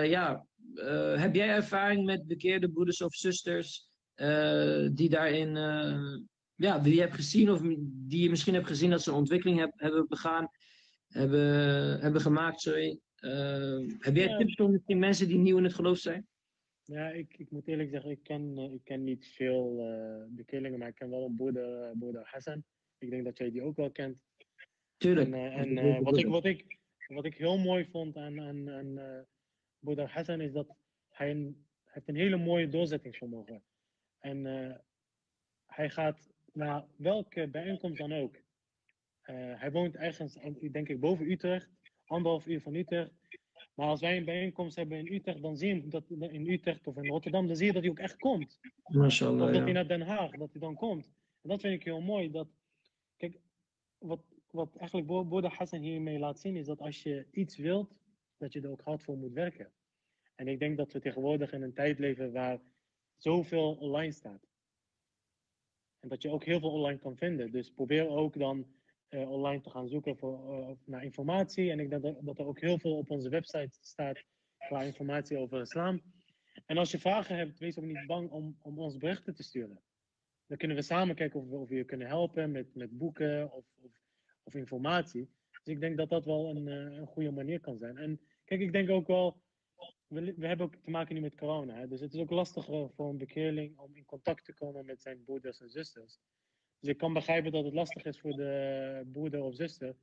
[0.05, 0.45] Ja,
[1.15, 3.89] heb jij ervaring met bekeerde broeders of zusters
[4.91, 5.57] die daarin,
[6.63, 9.59] ja, die je hebt gezien of die je misschien hebt gezien dat ze een ontwikkeling
[9.59, 10.49] heb, hebben begaan,
[11.07, 12.99] hebben, hebben gemaakt, sorry.
[13.99, 14.37] heb jij ja.
[14.37, 16.27] tips voor misschien mensen die nieuw in het geloof zijn?
[16.83, 19.75] Ja, ik, ik moet eerlijk zeggen, ik ken, ik ken niet veel
[20.29, 22.63] bekeerlingen, maar ik ken wel een broeder, broeder Hassan.
[22.97, 24.17] Ik denk dat jij die ook wel kent.
[24.97, 25.31] Tuurlijk.
[25.31, 29.25] En, en wat, ik, wat, ik, wat ik heel mooi vond aan, aan, aan
[29.79, 30.75] Boeddha Hassan is dat
[31.09, 33.63] hij een, heeft een hele mooie doorzettingsvermogen.
[34.19, 34.75] En uh,
[35.65, 38.35] hij gaat naar welke bijeenkomst dan ook.
[38.35, 38.41] Uh,
[39.59, 40.37] hij woont ergens,
[40.71, 41.69] denk ik, boven Utrecht.
[42.05, 43.11] anderhalf uur van Utrecht.
[43.73, 46.97] Maar als wij een bijeenkomst hebben in Utrecht, dan zie je dat in Utrecht of
[46.97, 48.59] in Rotterdam, dan zie je dat hij ook echt komt.
[48.83, 49.63] Mashallah, Of dat ja.
[49.63, 51.05] hij naar Den Haag, dat hij dan komt.
[51.41, 52.31] En dat vind ik heel mooi.
[52.31, 52.47] Dat,
[53.17, 53.39] kijk,
[53.97, 57.93] wat, wat eigenlijk Bo- Boda Hassan hiermee laat zien, is dat als je iets wilt,
[58.37, 59.71] dat je er ook hard voor moet werken.
[60.35, 62.59] En ik denk dat we tegenwoordig in een tijd leven waar
[63.17, 64.47] zoveel online staat.
[66.03, 67.51] En dat je ook heel veel online kan vinden.
[67.51, 68.67] Dus probeer ook dan
[69.09, 71.71] eh, online te gaan zoeken voor, eh, naar informatie.
[71.71, 74.23] En ik denk dat, dat er ook heel veel op onze website staat
[74.57, 76.01] qua informatie over islam.
[76.65, 79.81] En als je vragen hebt, wees ook niet bang om, om ons berichten te sturen.
[80.47, 83.65] Dan kunnen we samen kijken of we, of je kunnen helpen met, met boeken of,
[83.81, 83.91] of,
[84.43, 85.29] of informatie.
[85.63, 87.97] Dus ik denk dat dat wel een, eh, een goede manier kan zijn.
[87.97, 89.41] En kijk, ik denk ook wel,
[90.07, 91.75] we, we hebben ook te maken nu met corona.
[91.75, 91.87] Hè?
[91.87, 95.23] Dus het is ook lastiger voor een bekeerling om in contact te komen met zijn
[95.23, 96.19] broeders en zusters.
[96.79, 99.95] Dus ik kan begrijpen dat het lastig is voor de broeder of zuster.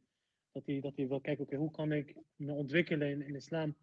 [0.53, 3.77] Dat hij, dat hij wil kijken, oké, hoe kan ik me ontwikkelen in, in islam?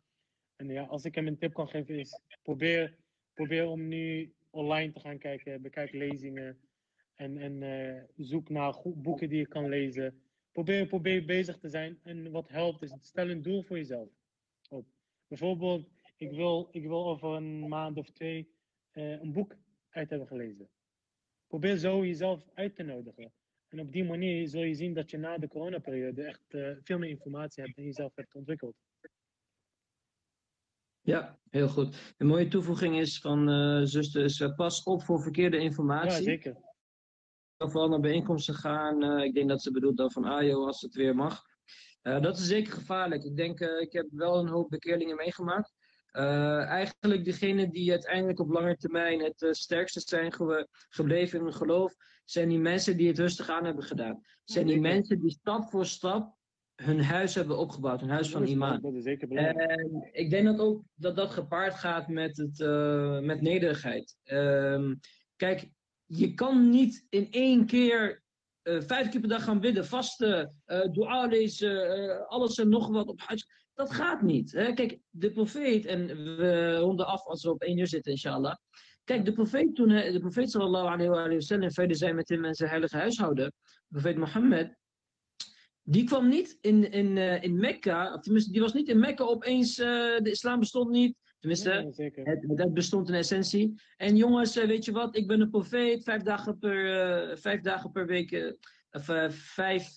[0.55, 2.95] En ja, als ik hem een tip kan geven is, probeer,
[3.33, 5.61] probeer om nu online te gaan kijken.
[5.61, 6.59] Bekijk lezingen.
[7.15, 10.21] En, en eh, zoek naar boeken die je kan lezen.
[10.51, 11.99] Probeer, probeer bezig te zijn.
[12.03, 14.09] En wat helpt is, stel een doel voor jezelf.
[15.27, 18.49] Bijvoorbeeld, ik wil, ik wil over een maand of twee
[18.91, 19.55] eh, een boek
[19.89, 20.69] uit hebben gelezen.
[21.47, 23.33] Probeer zo jezelf uit te nodigen.
[23.67, 26.97] En op die manier zul je zien dat je na de coronaperiode echt eh, veel
[26.97, 28.75] meer informatie hebt en jezelf hebt ontwikkeld.
[31.01, 32.13] Ja, heel goed.
[32.17, 36.23] Een mooie toevoeging is van eh zuster, is, pas op voor verkeerde Ja, informatie.
[36.23, 36.65] zeker.
[37.57, 39.21] Vooral naar bijeenkomsten gaan.
[39.21, 41.45] ik denk dat ze bedoelt dan van AJO als het weer mag.
[42.07, 43.23] Eh, dat is zeker gevaarlijk.
[43.23, 45.73] Ik denk, eh, ik heb wel een hoop bekeerlingen meegemaakt.
[46.11, 50.33] Eh, eigenlijk degene die uiteindelijk op lange termijn het sterkste zijn
[50.89, 51.93] gebleven in hun geloof,
[52.25, 54.21] zijn die mensen die het rustig aan hebben gedaan.
[54.43, 56.35] Zijn die mensen die stap voor stap
[56.75, 58.81] hun huis hebben opgebouwd, hun huis van imaan.
[58.81, 59.69] Dat is zeker belangrijk.
[59.69, 62.57] En ik denk dat ook dat dat gepaard gaat met, het,
[63.23, 64.17] met nederigheid.
[64.23, 64.95] Ehm,
[65.35, 65.69] kijk,
[66.05, 68.23] je kan niet in één keer
[68.67, 72.87] eh, vijf keer per dag gaan bidden, vasten, eh dua lezen, eh, alles en nog
[72.87, 73.47] wat op huis.
[73.73, 74.51] Dat gaat niet.
[74.51, 74.73] Hè?
[74.73, 78.55] Kijk, de profeet, en we ronden af als we op één uur zitten, inshallah.
[79.03, 82.29] Kijk, de profeet toen, de profeet sallallahu alayhi wa alayhi wa sallam, vrede zijn met
[82.29, 84.77] hem en zijn heilige huishouden, de profeet Mohammed,
[85.83, 88.17] die kwam niet in, in, in Mekka,
[88.51, 91.15] die was niet in Mekka opeens, de islam bestond niet.
[91.39, 92.25] Tenminste, Ja, zeker.
[92.25, 93.81] het, het bestond in essentie.
[93.97, 97.61] En jongens, eh, weet je wat, ik ben een profeet, vijf dagen per, eh, vijf
[97.61, 98.51] dagen per week, eh,
[98.91, 99.89] of eh, vijf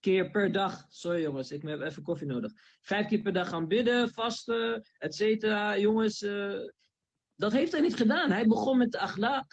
[0.00, 0.86] keer per dag.
[0.88, 2.52] Sorry jongens, ik heb even koffie nodig.
[2.80, 5.78] Vijf keer per dag gaan bidden, vasten, et cetera.
[5.78, 6.18] Jongens,
[7.34, 8.30] dat heeft hij niet gedaan.
[8.30, 9.46] Hij begon met de.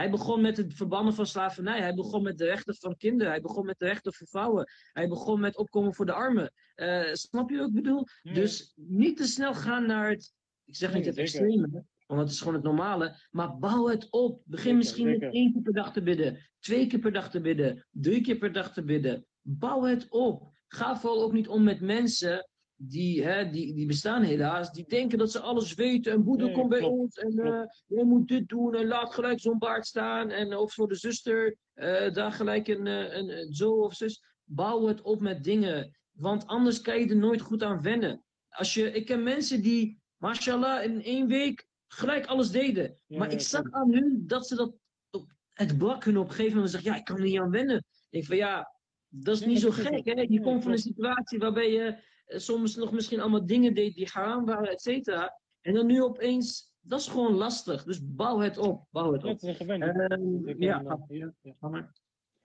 [0.00, 1.80] Hij begon met het verbannen van slavernij.
[1.80, 3.32] Hij begon met de rechten van kinderen.
[3.32, 4.68] Hij begon met de rechten van vrouwen.
[4.92, 6.52] Hij begon met opkomen voor de armen.
[6.74, 8.06] Eh, snap je wat ik bedoel?
[8.22, 10.32] Dus niet te snel gaan naar het,
[10.64, 13.16] ik zeg niet het extreme, want dat is gewoon het normale.
[13.30, 14.42] Maar bouw het op.
[14.44, 15.26] Begin Zeker, misschien zeker.
[15.26, 18.36] met één keer per dag te bidden, twee keer per dag te bidden, drie keer
[18.36, 19.26] per dag te bidden.
[19.40, 20.52] Bouw het op.
[20.66, 22.49] Ga vooral ook niet om met mensen
[22.82, 26.12] die, hè, die, die bestaan helaas, die denken dat ze alles weten.
[26.12, 27.82] En moeder Nee, komt bij ons en eh klopt.
[27.86, 30.30] jij moet dit doen en laat gelijk zo'n baard staan.
[30.30, 34.22] En of voor de zuster, eh, daar gelijk een, eh, een, een zo of zus.
[34.44, 35.98] Bouw het op met dingen.
[36.10, 38.24] Want anders kan je er nooit goed aan wennen.
[38.48, 43.00] Als je, ik ken mensen die, mashallah, in één week gelijk alles deden.
[43.06, 44.74] Ja, maar ja, ik zag aan hun dat ze dat,
[45.10, 46.70] op, het brak hun op een gegeven moment.
[46.72, 47.76] zeggen, ja, ik kan er niet aan wennen.
[47.76, 48.74] Ik denk van ja,
[49.08, 50.04] dat is niet zo gek.
[50.04, 50.20] Hè?
[50.28, 54.08] Je komt van een situatie waarbij je eh, soms nog misschien allemaal dingen deed die
[54.12, 55.38] haram waren, et cetera.
[55.60, 57.84] En dan nu opeens, dat is gewoon lastig.
[57.84, 59.30] Dus bouw het op, bouw het op.
[59.30, 59.96] het is een gewenning.
[59.96, 60.98] Ehm, ja.
[61.08, 61.92] Ja.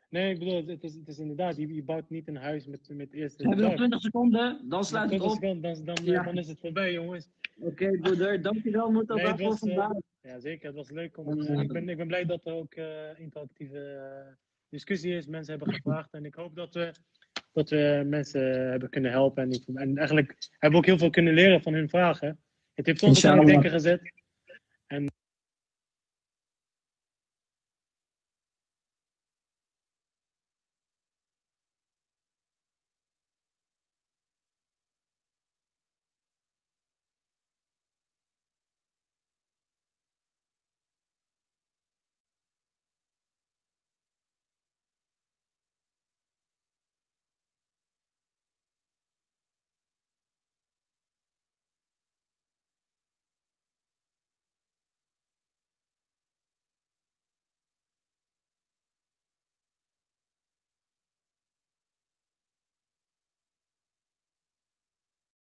[0.09, 2.89] Nee, ik bedoel, het is, het is inderdaad, je, je bouwt niet een huis met,
[2.93, 5.33] met eerst We hebben nog 20 seconden, dan sluit 20 op.
[5.35, 6.23] seconden, dan, dan, Ja.
[6.23, 7.29] dan is het voorbij, jongens.
[7.59, 8.91] Oké, broeder, dankjewel.
[8.91, 9.97] Nee, het voor was, eh, vandaag.
[10.21, 10.67] Ja, zeker.
[10.67, 11.41] Het was leuk om.
[11.41, 14.37] Eh, ik, ben, ik ben blij dat er ook eh, interactieve
[14.69, 15.25] discussie is.
[15.27, 16.91] Mensen hebben gevraagd en ik hoop dat we,
[17.53, 19.43] dat we mensen hebben kunnen helpen.
[19.43, 22.39] En, en eigenlijk hebben we ook heel veel kunnen leren van hun vragen.
[22.73, 24.13] Het heeft ons ook aan het denken gezet.